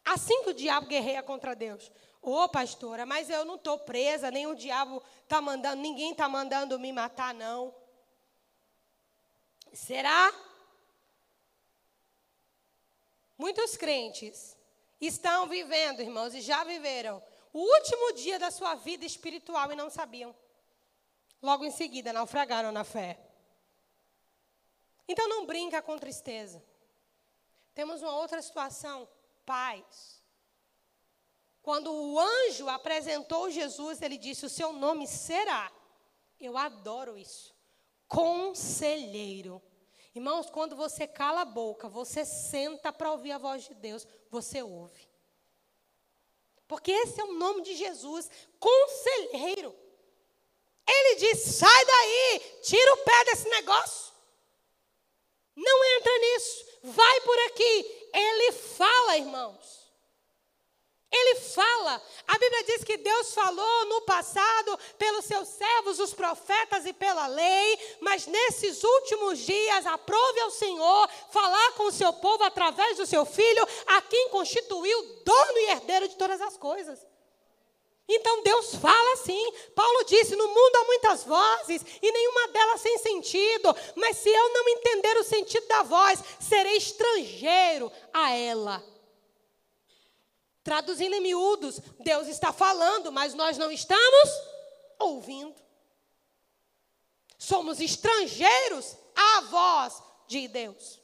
[0.04, 1.90] Assim que o diabo guerreia contra Deus.
[2.20, 6.28] Ô, oh, pastora, mas eu não estou presa, nem o diabo está mandando, ninguém está
[6.28, 7.74] mandando me matar, não.
[9.72, 10.32] Será?
[13.42, 14.56] Muitos crentes
[15.00, 17.20] estão vivendo, irmãos, e já viveram
[17.52, 20.32] o último dia da sua vida espiritual e não sabiam.
[21.42, 23.18] Logo em seguida, naufragaram na fé.
[25.08, 26.62] Então não brinca com tristeza.
[27.74, 29.08] Temos uma outra situação,
[29.44, 30.22] paz.
[31.62, 35.68] Quando o anjo apresentou Jesus, ele disse: O seu nome será.
[36.38, 37.52] Eu adoro isso.
[38.06, 39.60] Conselheiro
[40.14, 44.62] Irmãos, quando você cala a boca, você senta para ouvir a voz de Deus, você
[44.62, 45.08] ouve.
[46.68, 49.74] Porque esse é o nome de Jesus, conselheiro.
[50.86, 54.12] Ele diz: sai daí, tira o pé desse negócio.
[55.56, 58.08] Não entra nisso, vai por aqui.
[58.12, 59.81] Ele fala, irmãos.
[61.12, 62.02] Ele fala.
[62.26, 67.26] A Bíblia diz que Deus falou no passado pelos seus servos, os profetas e pela
[67.26, 73.06] lei, mas nesses últimos dias, aprove ao Senhor falar com o seu povo através do
[73.06, 77.06] seu filho, a quem constituiu dono e herdeiro de todas as coisas.
[78.08, 79.52] Então Deus fala assim.
[79.74, 83.74] Paulo disse: No mundo há muitas vozes e nenhuma delas sem sentido.
[83.96, 88.91] Mas se eu não entender o sentido da voz, serei estrangeiro a ela.
[90.62, 94.30] Traduzindo em miúdos, Deus está falando, mas nós não estamos
[94.98, 95.54] ouvindo.
[97.36, 101.00] Somos estrangeiros à voz de Deus.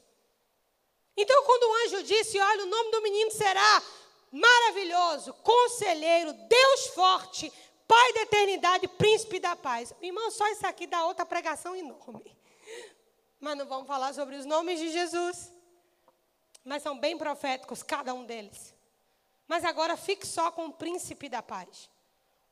[1.16, 3.82] Então, quando o anjo disse: Olha, o nome do menino será
[4.30, 7.52] maravilhoso, conselheiro, Deus forte,
[7.88, 9.94] Pai da eternidade, príncipe da paz.
[10.02, 12.36] Irmão, só isso aqui dá outra pregação enorme.
[13.40, 15.50] Mas não vamos falar sobre os nomes de Jesus.
[16.62, 18.74] Mas são bem proféticos, cada um deles.
[19.48, 21.88] Mas agora fique só com o príncipe da paz.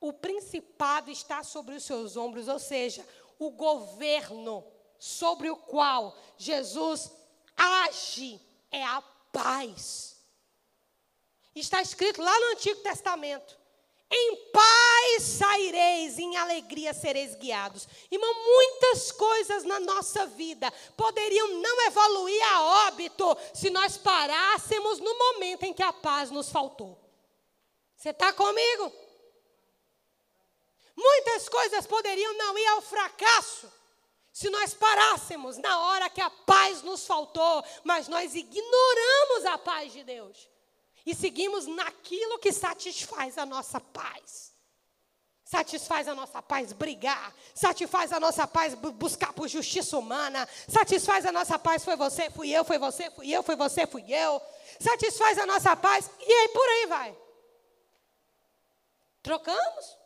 [0.01, 3.07] O principado está sobre os seus ombros, ou seja,
[3.39, 4.65] o governo
[4.99, 7.13] sobre o qual Jesus
[7.55, 10.17] age é a paz.
[11.55, 13.59] Está escrito lá no Antigo Testamento.
[14.11, 17.89] Em paz saireis, em alegria sereis guiados.
[18.11, 25.19] Irmão, muitas coisas na nossa vida poderiam não evoluir a óbito se nós parássemos no
[25.19, 26.97] momento em que a paz nos faltou.
[27.97, 28.93] Você está comigo?
[30.95, 33.73] Muitas coisas poderiam não ir ao fracasso
[34.33, 39.93] se nós parássemos na hora que a paz nos faltou, mas nós ignoramos a paz
[39.93, 40.49] de Deus
[41.07, 44.53] e seguimos naquilo que satisfaz a nossa paz.
[45.45, 51.31] Satisfaz a nossa paz brigar, satisfaz a nossa paz buscar por justiça humana, satisfaz a
[51.31, 54.43] nossa paz foi você, fui eu, foi você, fui eu, foi você, fui eu.
[54.81, 57.19] Satisfaz a nossa paz e aí por aí vai.
[59.23, 59.97] Trocamos?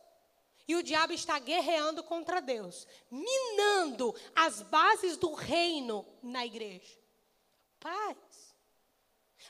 [0.69, 6.99] E o diabo está guerreando contra Deus, minando as bases do reino na igreja.
[7.81, 8.17] Paz.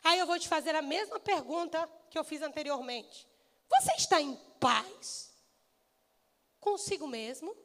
[0.03, 3.29] Aí eu vou te fazer a mesma pergunta que eu fiz anteriormente.
[3.69, 5.33] Você está em paz?
[6.59, 7.57] Consigo mesmo?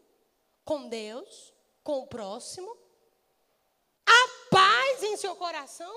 [0.64, 1.54] Com Deus?
[1.84, 2.78] Com o próximo?
[4.06, 5.94] Há paz em seu coração?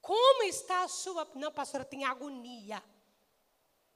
[0.00, 1.28] Como está a sua.
[1.34, 2.82] Não, pastora, tem agonia.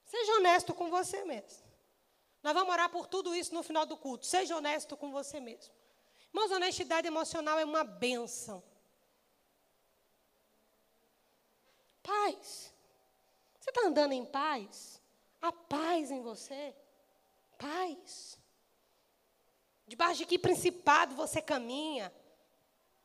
[0.05, 1.71] Seja honesto com você mesmo.
[2.43, 4.27] Nós vamos orar por tudo isso no final do culto.
[4.27, 5.73] Seja honesto com você mesmo.
[6.33, 8.63] Irmãos, honestidade emocional é uma benção.
[12.03, 12.73] Paz.
[13.61, 15.01] Você está andando em paz?
[15.41, 16.75] Há paz em você?
[17.59, 18.39] Paz.
[19.87, 22.13] Debaixo de que principado você caminha?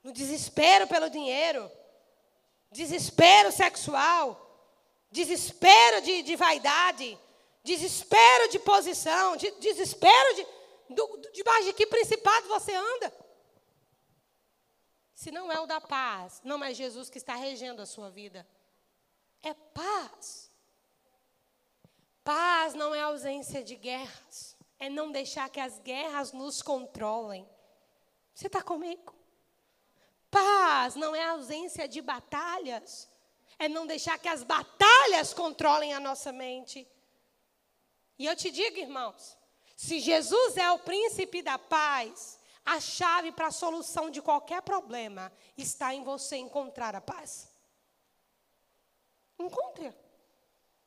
[0.03, 1.69] No desespero pelo dinheiro?
[2.71, 4.41] Desespero sexual?
[5.11, 7.17] Desespero de, de vaidade?
[7.63, 9.35] Desespero de posição?
[9.35, 10.47] De, desespero de.
[11.33, 13.13] Debaixo de que principado você anda?
[15.15, 18.45] Se não é o da paz, não é Jesus que está regendo a sua vida
[19.45, 20.51] é paz.
[22.23, 27.47] Paz não é ausência de guerras, é não deixar que as guerras nos controlem.
[28.33, 29.13] Você está comigo?
[30.31, 33.07] Paz não é ausência de batalhas,
[33.59, 36.87] é não deixar que as batalhas controlem a nossa mente.
[38.17, 39.37] E eu te digo, irmãos,
[39.75, 45.31] se Jesus é o príncipe da paz, a chave para a solução de qualquer problema
[45.55, 47.54] está em você encontrar a paz.
[49.39, 49.93] Encontre.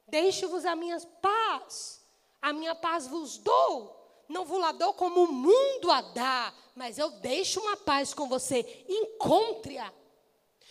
[0.07, 2.05] Deixe-vos a minha paz.
[2.41, 3.97] A minha paz vos dou.
[4.29, 8.29] Não vos la dou como o mundo a dá, mas eu deixo uma paz com
[8.29, 8.85] você.
[8.89, 9.93] Encontre-a.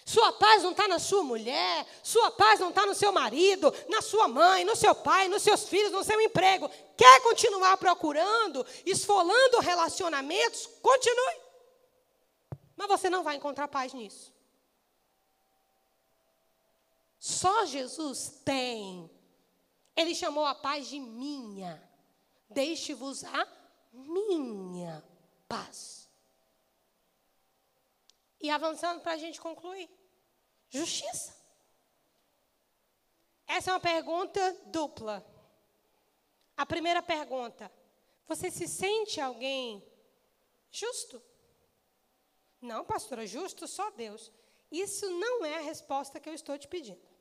[0.06, 4.02] Sua paz não está na sua mulher, sua paz não está no seu marido, na
[4.02, 6.70] sua mãe, no seu pai, nos seus filhos, no seu emprego.
[6.96, 10.70] Quer continuar procurando, esfolando relacionamentos?
[10.82, 11.42] Continue.
[12.78, 14.32] Mas você não vai encontrar paz nisso.
[17.28, 19.12] Só Jesus tem.
[19.94, 21.78] Ele chamou a paz de minha.
[22.50, 23.46] Deixe-vos a
[23.92, 25.04] minha
[25.46, 26.10] paz.
[28.40, 29.90] E avançando para a gente concluir:
[30.69, 31.36] justiça.
[33.46, 35.21] Essa é uma pergunta dupla.
[36.56, 37.69] A primeira pergunta:
[38.25, 39.86] você se sente alguém
[40.71, 41.21] justo?
[42.62, 44.32] Não, pastora, justo só Deus.
[44.71, 47.17] Isso não é a resposta que eu estou te pedindo.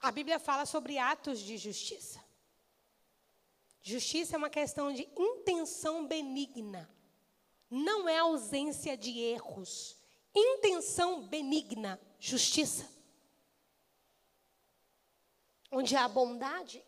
[0.00, 2.22] A Bíblia fala sobre atos de justiça.
[3.82, 6.88] Justiça é uma questão de intenção benigna.
[7.70, 9.96] Não é ausência de erros.
[10.34, 12.88] Intenção benigna, justiça.
[15.70, 16.84] onde há bondade.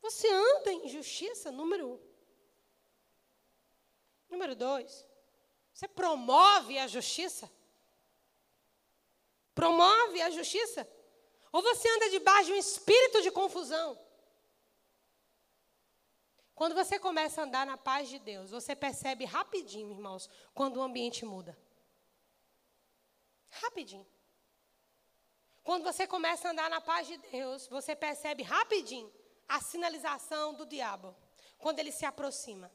[0.00, 2.00] Você anda em justiça, número um.
[4.30, 5.06] Número dois,
[5.72, 7.50] você promove a justiça?
[9.54, 10.88] Promove a justiça?
[11.56, 13.98] Ou você anda debaixo de um espírito de confusão?
[16.54, 20.82] Quando você começa a andar na paz de Deus, você percebe rapidinho, irmãos, quando o
[20.82, 21.56] ambiente muda.
[23.48, 24.06] Rapidinho.
[25.64, 29.10] Quando você começa a andar na paz de Deus, você percebe rapidinho
[29.48, 31.16] a sinalização do diabo,
[31.56, 32.70] quando ele se aproxima.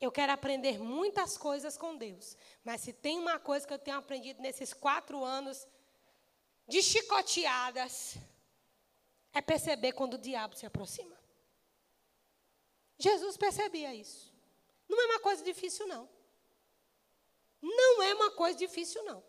[0.00, 3.96] Eu quero aprender muitas coisas com Deus, mas se tem uma coisa que eu tenho
[3.96, 5.66] aprendido nesses quatro anos
[6.68, 8.16] de chicoteadas,
[9.32, 11.18] é perceber quando o diabo se aproxima.
[12.98, 14.34] Jesus percebia isso.
[14.88, 16.08] Não é uma coisa difícil, não.
[17.60, 19.22] Não é uma coisa difícil, não.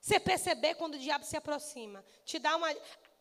[0.00, 2.70] Você perceber quando o diabo se aproxima, te dá uma.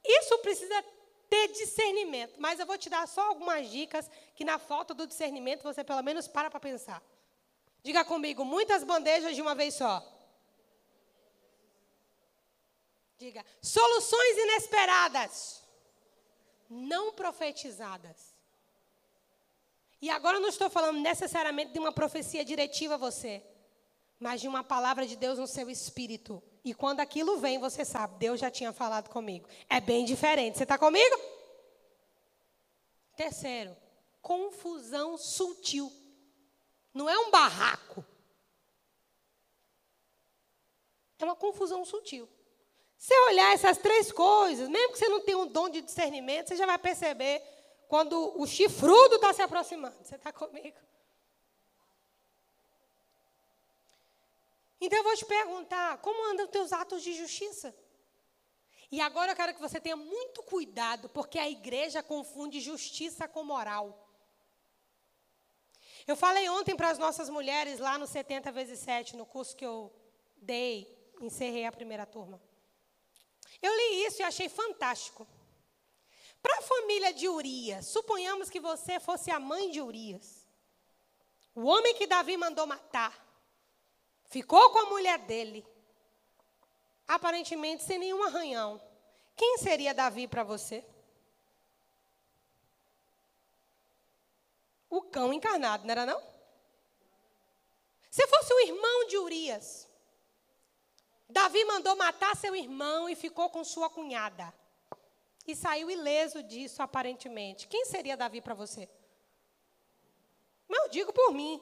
[0.03, 0.84] Isso precisa
[1.30, 2.36] ter discernimento.
[2.38, 6.01] Mas eu vou te dar só algumas dicas que, na falta do discernimento, você pelo
[6.03, 7.01] menos para para pensar.
[7.84, 10.16] Diga comigo: muitas bandejas de uma vez só.
[13.18, 15.63] Diga: soluções inesperadas,
[16.70, 18.36] não profetizadas.
[19.99, 23.43] E agora eu não estou falando necessariamente de uma profecia diretiva a você,
[24.20, 26.41] mas de uma palavra de Deus no seu espírito.
[26.63, 29.49] E quando aquilo vem, você sabe, Deus já tinha falado comigo.
[29.68, 30.57] É bem diferente.
[30.57, 31.15] Você está comigo?
[33.15, 33.76] Terceiro,
[34.22, 35.91] confusão sutil.
[36.93, 38.05] Não é um barraco.
[41.18, 42.30] É uma confusão sutil.
[42.98, 46.56] Se olhar essas três coisas, mesmo que você não tenha um dom de discernimento, você
[46.56, 47.41] já vai perceber
[47.88, 49.95] quando o chifrudo está se aproximando.
[50.04, 50.78] Você está comigo?
[54.82, 57.76] Então eu vou te perguntar: como andam os teus atos de justiça?
[58.91, 63.43] E agora eu quero que você tenha muito cuidado, porque a igreja confunde justiça com
[63.43, 64.08] moral.
[66.08, 69.66] Eu falei ontem para as nossas mulheres lá no 70 vezes 7, no curso que
[69.66, 69.93] eu
[70.38, 70.88] dei,
[71.20, 72.41] encerrei a primeira turma.
[73.62, 75.28] Eu li isso e achei fantástico.
[76.41, 80.48] Para a família de Urias, suponhamos que você fosse a mãe de Urias.
[81.56, 83.26] O homem que Davi mandou matar.
[84.26, 85.66] Ficou com a mulher dele.
[87.08, 88.82] Aparentemente sem nenhum arranhão.
[89.36, 90.86] Quem seria Davi para você?
[94.89, 96.22] O cão encarnado, não era não?
[98.10, 99.86] Se fosse o irmão de Urias,
[101.30, 104.53] Davi mandou matar seu irmão e ficou com sua cunhada.
[105.45, 107.67] E saiu ileso disso, aparentemente.
[107.67, 108.89] Quem seria Davi para você?
[110.67, 111.61] Mas eu digo por mim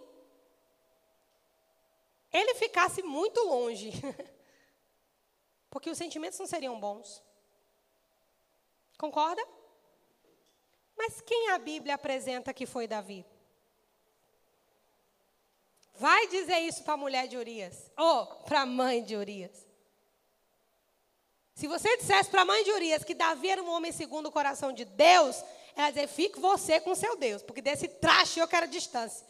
[2.38, 3.92] ele ficasse muito longe.
[5.70, 7.24] Porque os sentimentos não seriam bons.
[8.98, 9.42] Concorda?
[10.98, 13.26] Mas quem a Bíblia apresenta que foi Davi?
[15.98, 19.66] Vai dizer isso para a mulher de Urias, ou para a mãe de Urias.
[21.56, 24.32] Se você dissesse para a mãe de Urias que Davi era um homem segundo o
[24.32, 25.38] coração de Deus,
[25.74, 29.26] ela ia dizer: fique você com seu Deus, porque desse traste eu quero distância.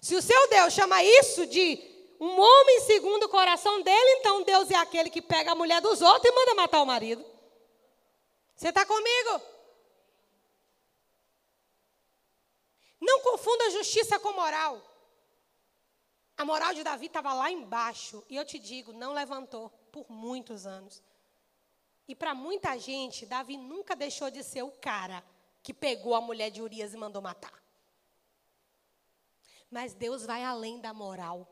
[0.00, 1.78] Se o seu Deus chama isso de
[2.20, 6.02] um homem segundo o coração dele, então Deus é aquele que pega a mulher dos
[6.02, 7.24] outros e manda matar o marido.
[8.54, 9.40] Você está comigo?
[13.00, 14.89] Não confunda justiça com moral.
[16.40, 18.24] A moral de Davi estava lá embaixo.
[18.26, 21.02] E eu te digo, não levantou por muitos anos.
[22.08, 25.22] E para muita gente, Davi nunca deixou de ser o cara
[25.62, 27.62] que pegou a mulher de Urias e mandou matar.
[29.70, 31.46] Mas Deus vai além da moral.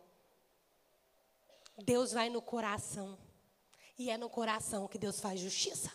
[1.77, 3.19] Deus vai no coração.
[3.99, 5.93] E é no coração que Deus faz justiça.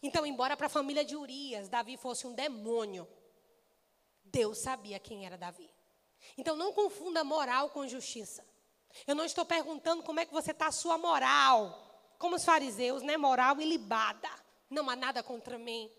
[0.00, 3.08] Então, embora para a família de Urias Davi fosse um demônio,
[4.22, 5.68] Deus sabia quem era Davi.
[6.36, 8.44] Então, não confunda moral com justiça.
[9.06, 11.84] Eu não estou perguntando como é que você está a sua moral.
[12.18, 13.16] Como os fariseus, né?
[13.16, 14.28] Moral ilibada.
[14.70, 15.90] Não há nada contra mim.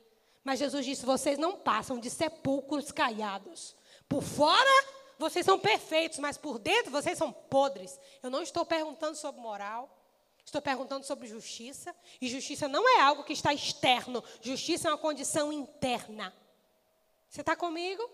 [0.43, 3.75] Mas Jesus disse: vocês não passam de sepulcros caiados.
[4.07, 4.85] Por fora
[5.17, 7.99] vocês são perfeitos, mas por dentro vocês são podres.
[8.23, 9.95] Eu não estou perguntando sobre moral.
[10.45, 11.95] Estou perguntando sobre justiça.
[12.19, 14.23] E justiça não é algo que está externo.
[14.41, 16.33] Justiça é uma condição interna.
[17.29, 18.09] Você está comigo?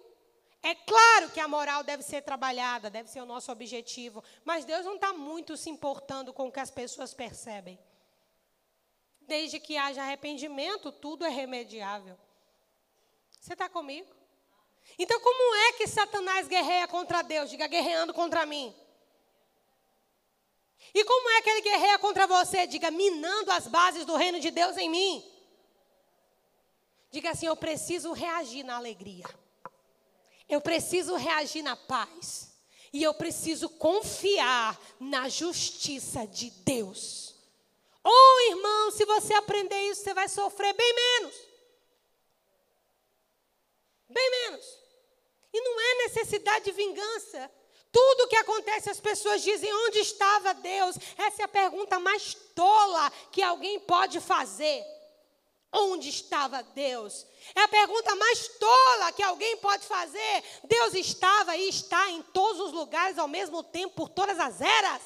[0.66, 4.24] É claro que a moral deve ser trabalhada, deve ser o nosso objetivo.
[4.44, 7.78] Mas Deus não está muito se importando com o que as pessoas percebem.
[9.22, 12.18] Desde que haja arrependimento, tudo é remediável.
[13.40, 14.12] Você está comigo?
[14.98, 17.52] Então, como é que Satanás guerreia contra Deus?
[17.52, 18.76] Diga, guerreando contra mim.
[20.96, 22.66] E como é que ele guerreia contra você?
[22.66, 25.32] Diga, minando as bases do reino de Deus em mim.
[27.12, 29.45] Diga assim: eu preciso reagir na alegria.
[30.48, 32.56] Eu preciso reagir na paz.
[32.94, 37.36] E eu preciso confiar na justiça de Deus.
[38.04, 41.36] Oh, irmão, se você aprender isso, você vai sofrer bem menos.
[44.08, 44.66] Bem menos.
[45.52, 47.52] E não é necessidade de vingança.
[47.92, 50.96] Tudo que acontece, as pessoas dizem: onde estava Deus?
[51.18, 54.86] Essa é a pergunta mais tola que alguém pode fazer.
[55.78, 57.28] Onde estava Deus?
[57.54, 60.44] É a pergunta mais tola que alguém pode fazer.
[60.64, 65.02] Deus estava e está em todos os lugares ao mesmo tempo, por todas as eras.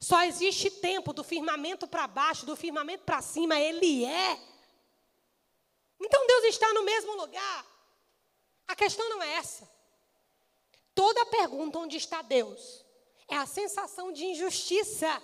[0.00, 4.40] Só existe tempo do firmamento para baixo, do firmamento para cima, Ele é.
[6.00, 7.66] Então Deus está no mesmo lugar.
[8.66, 9.70] A questão não é essa.
[10.92, 12.84] Toda pergunta onde está Deus
[13.28, 15.22] é a sensação de injustiça.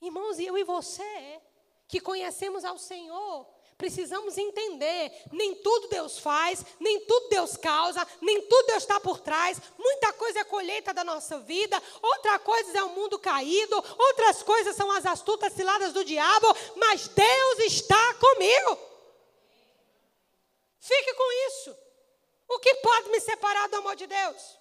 [0.00, 1.42] Irmãos, eu e você
[1.88, 3.46] que conhecemos ao Senhor,
[3.78, 9.20] precisamos entender: nem tudo Deus faz, nem tudo Deus causa, nem tudo Deus está por
[9.20, 9.60] trás.
[9.78, 14.76] Muita coisa é colheita da nossa vida, outra coisa é o mundo caído, outras coisas
[14.76, 18.78] são as astutas ciladas do diabo, mas Deus está comigo.
[20.78, 21.76] Fique com isso.
[22.48, 24.58] O que pode me separar do amor de Deus?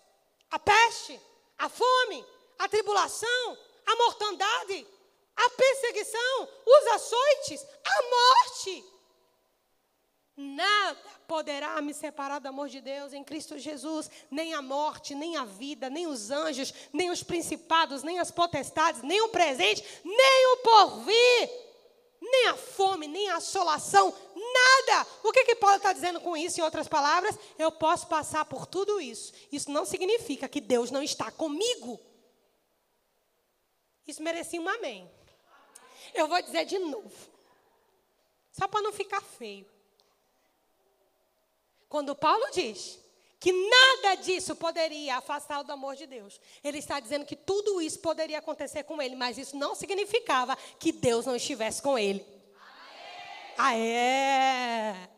[0.52, 1.20] A peste,
[1.58, 2.26] a fome,
[2.60, 4.88] a tribulação, a mortandade,
[5.38, 8.84] a perseguição, os açoites, a morte.
[10.36, 15.36] Nada poderá me separar do amor de Deus em Cristo Jesus, nem a morte, nem
[15.36, 20.54] a vida, nem os anjos, nem os principados, nem as potestades, nem o presente, nem
[20.54, 21.50] o porvir,
[22.22, 25.08] nem a fome, nem a assolação, nada.
[25.24, 27.38] O que, que Paulo está dizendo com isso, em outras palavras?
[27.58, 29.34] Eu posso passar por tudo isso.
[29.52, 32.00] Isso não significa que Deus não está comigo.
[34.06, 35.17] Isso merecia um amém.
[36.14, 37.12] Eu vou dizer de novo.
[38.52, 39.66] Só para não ficar feio.
[41.88, 43.00] Quando Paulo diz
[43.40, 48.00] que nada disso poderia afastá-lo do amor de Deus, ele está dizendo que tudo isso
[48.00, 52.26] poderia acontecer com ele, mas isso não significava que Deus não estivesse com ele.
[53.58, 55.10] Ah, é.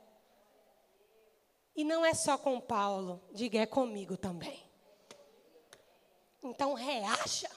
[1.76, 4.62] E não é só com Paulo, diga é comigo também.
[6.44, 7.50] Então reaja.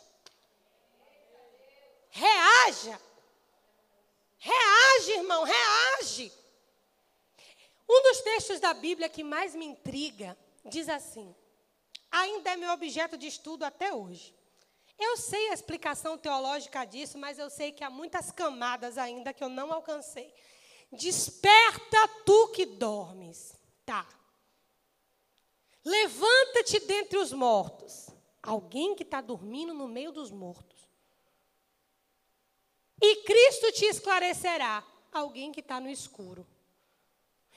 [2.10, 3.00] Reaja.
[4.44, 6.32] Reage, irmão, reage.
[7.88, 11.32] Um dos textos da Bíblia que mais me intriga diz assim:
[12.10, 14.34] ainda é meu objeto de estudo até hoje.
[14.98, 19.44] Eu sei a explicação teológica disso, mas eu sei que há muitas camadas ainda que
[19.44, 20.34] eu não alcancei.
[20.90, 23.54] Desperta tu que dormes.
[23.86, 24.04] Tá.
[25.84, 28.08] Levanta-te dentre os mortos.
[28.42, 30.71] Alguém que está dormindo no meio dos mortos.
[33.02, 34.84] E Cristo te esclarecerá.
[35.12, 36.46] Alguém que está no escuro.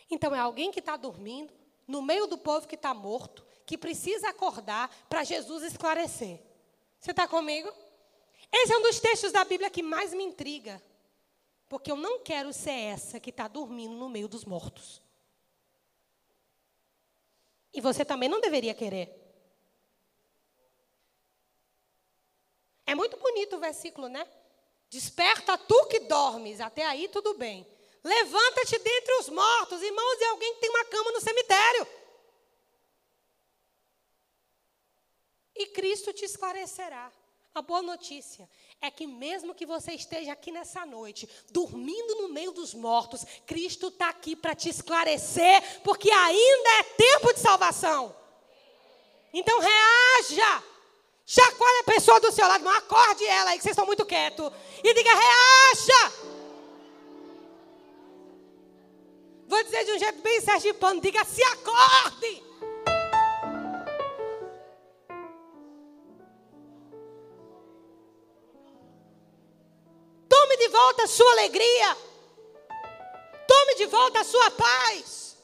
[0.09, 1.53] Então é alguém que está dormindo,
[1.87, 6.41] no meio do povo que está morto, que precisa acordar para Jesus esclarecer.
[6.99, 7.71] Você está comigo?
[8.51, 10.81] Esse é um dos textos da Bíblia que mais me intriga.
[11.69, 15.01] Porque eu não quero ser essa que está dormindo no meio dos mortos.
[17.73, 19.21] E você também não deveria querer.
[22.85, 24.27] É muito bonito o versículo, né?
[24.95, 26.61] Desperta tu que dormes.
[26.61, 27.67] Até aí tudo bem.
[28.01, 29.81] Levanta-te dentre os mortos.
[29.81, 31.85] Irmãos, e alguém que tem uma cama no cemitério.
[35.53, 37.11] E Cristo te esclarecerá.
[37.53, 42.53] A boa notícia é que, mesmo que você esteja aqui nessa noite, dormindo no meio
[42.53, 48.15] dos mortos, Cristo está aqui para te esclarecer, porque ainda é tempo de salvação.
[49.33, 50.63] Então, reaja.
[51.25, 54.51] Chacoalha a pessoa do seu lado, não acorde ela aí, que vocês estão muito quietos.
[54.83, 56.13] E diga, reaja.
[59.47, 62.43] Vou dizer de um jeito bem sergipano, diga, se acorde.
[70.29, 71.97] Tome de volta a sua alegria.
[73.47, 75.37] Tome de volta a sua paz.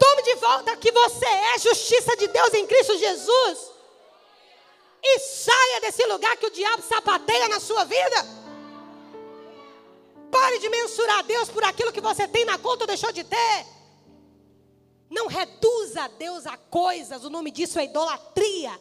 [0.00, 3.75] Tome de volta que você é justiça de Deus em Cristo Jesus.
[5.08, 8.16] E saia desse lugar que o diabo sapateia na sua vida.
[10.30, 13.66] Pare de mensurar Deus por aquilo que você tem na conta ou deixou de ter.
[15.08, 18.80] Não reduza Deus a coisas, o nome disso é idolatria.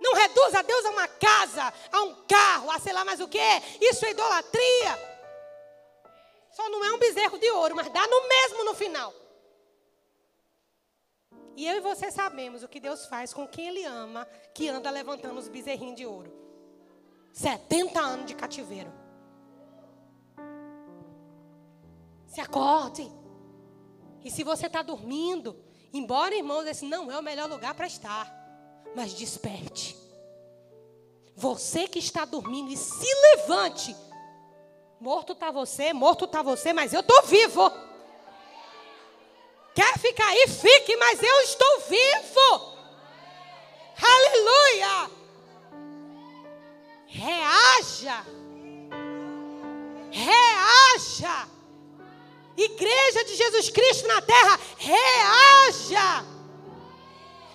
[0.00, 3.38] Não reduza Deus a uma casa, a um carro, a sei lá mais o que.
[3.80, 5.10] Isso é idolatria.
[6.52, 9.12] Só não é um bezerro de ouro, mas dá no mesmo no final.
[11.56, 14.90] E eu e você sabemos o que Deus faz com quem Ele ama, que anda
[14.90, 16.32] levantando os bezerrinhos de ouro.
[17.32, 18.92] 70 anos de cativeiro.
[22.26, 23.10] Se acorde.
[24.24, 25.56] E se você está dormindo,
[25.92, 28.30] embora, irmãos, esse não é o melhor lugar para estar,
[28.94, 29.96] mas desperte.
[31.34, 33.96] Você que está dormindo e se levante.
[35.00, 37.62] Morto está você, morto está você, mas eu estou vivo.
[39.74, 40.48] Quer ficar aí?
[40.48, 42.70] Fique, mas eu estou vivo.
[44.02, 45.10] Aleluia.
[47.06, 48.24] Reaja.
[50.10, 51.48] Reaja.
[52.56, 56.24] Igreja de Jesus Cristo na terra, reaja.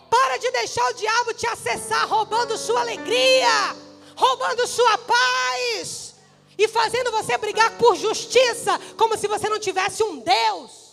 [0.10, 3.76] Para de deixar o diabo te acessar roubando sua alegria,
[4.16, 6.16] roubando sua paz
[6.58, 10.85] e fazendo você brigar por justiça, como se você não tivesse um Deus.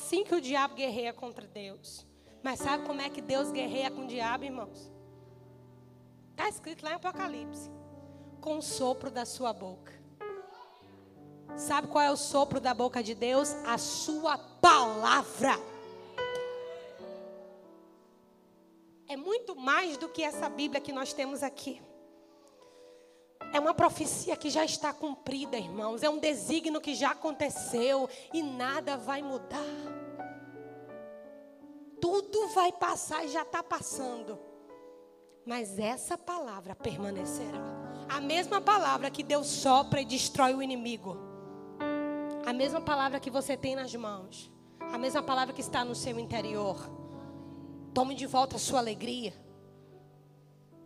[0.00, 2.06] Assim que o diabo guerreia contra Deus.
[2.42, 4.90] Mas sabe como é que Deus guerreia com o diabo, irmãos?
[6.30, 7.70] Está escrito lá em Apocalipse:
[8.40, 9.92] com o sopro da sua boca.
[11.54, 13.52] Sabe qual é o sopro da boca de Deus?
[13.66, 15.52] A sua palavra.
[19.06, 21.82] É muito mais do que essa Bíblia que nós temos aqui.
[23.52, 26.02] É uma profecia que já está cumprida, irmãos.
[26.02, 29.58] É um desígnio que já aconteceu e nada vai mudar.
[32.00, 34.38] Tudo vai passar e já está passando.
[35.44, 37.58] Mas essa palavra permanecerá.
[38.08, 41.16] A mesma palavra que Deus sopra e destrói o inimigo.
[42.46, 44.50] A mesma palavra que você tem nas mãos.
[44.92, 46.78] A mesma palavra que está no seu interior.
[47.92, 49.34] Tome de volta a sua alegria.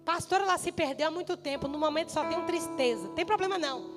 [0.05, 1.67] Pastora, ela se perdeu há muito tempo.
[1.67, 3.09] No momento só tem tristeza.
[3.11, 3.91] Tem problema não.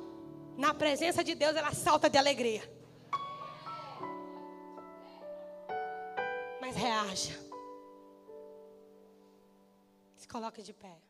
[0.58, 2.64] Na presença de Deus ela salta de alegria.
[6.62, 7.38] Mas reaja.
[10.16, 11.07] Se coloque de pé.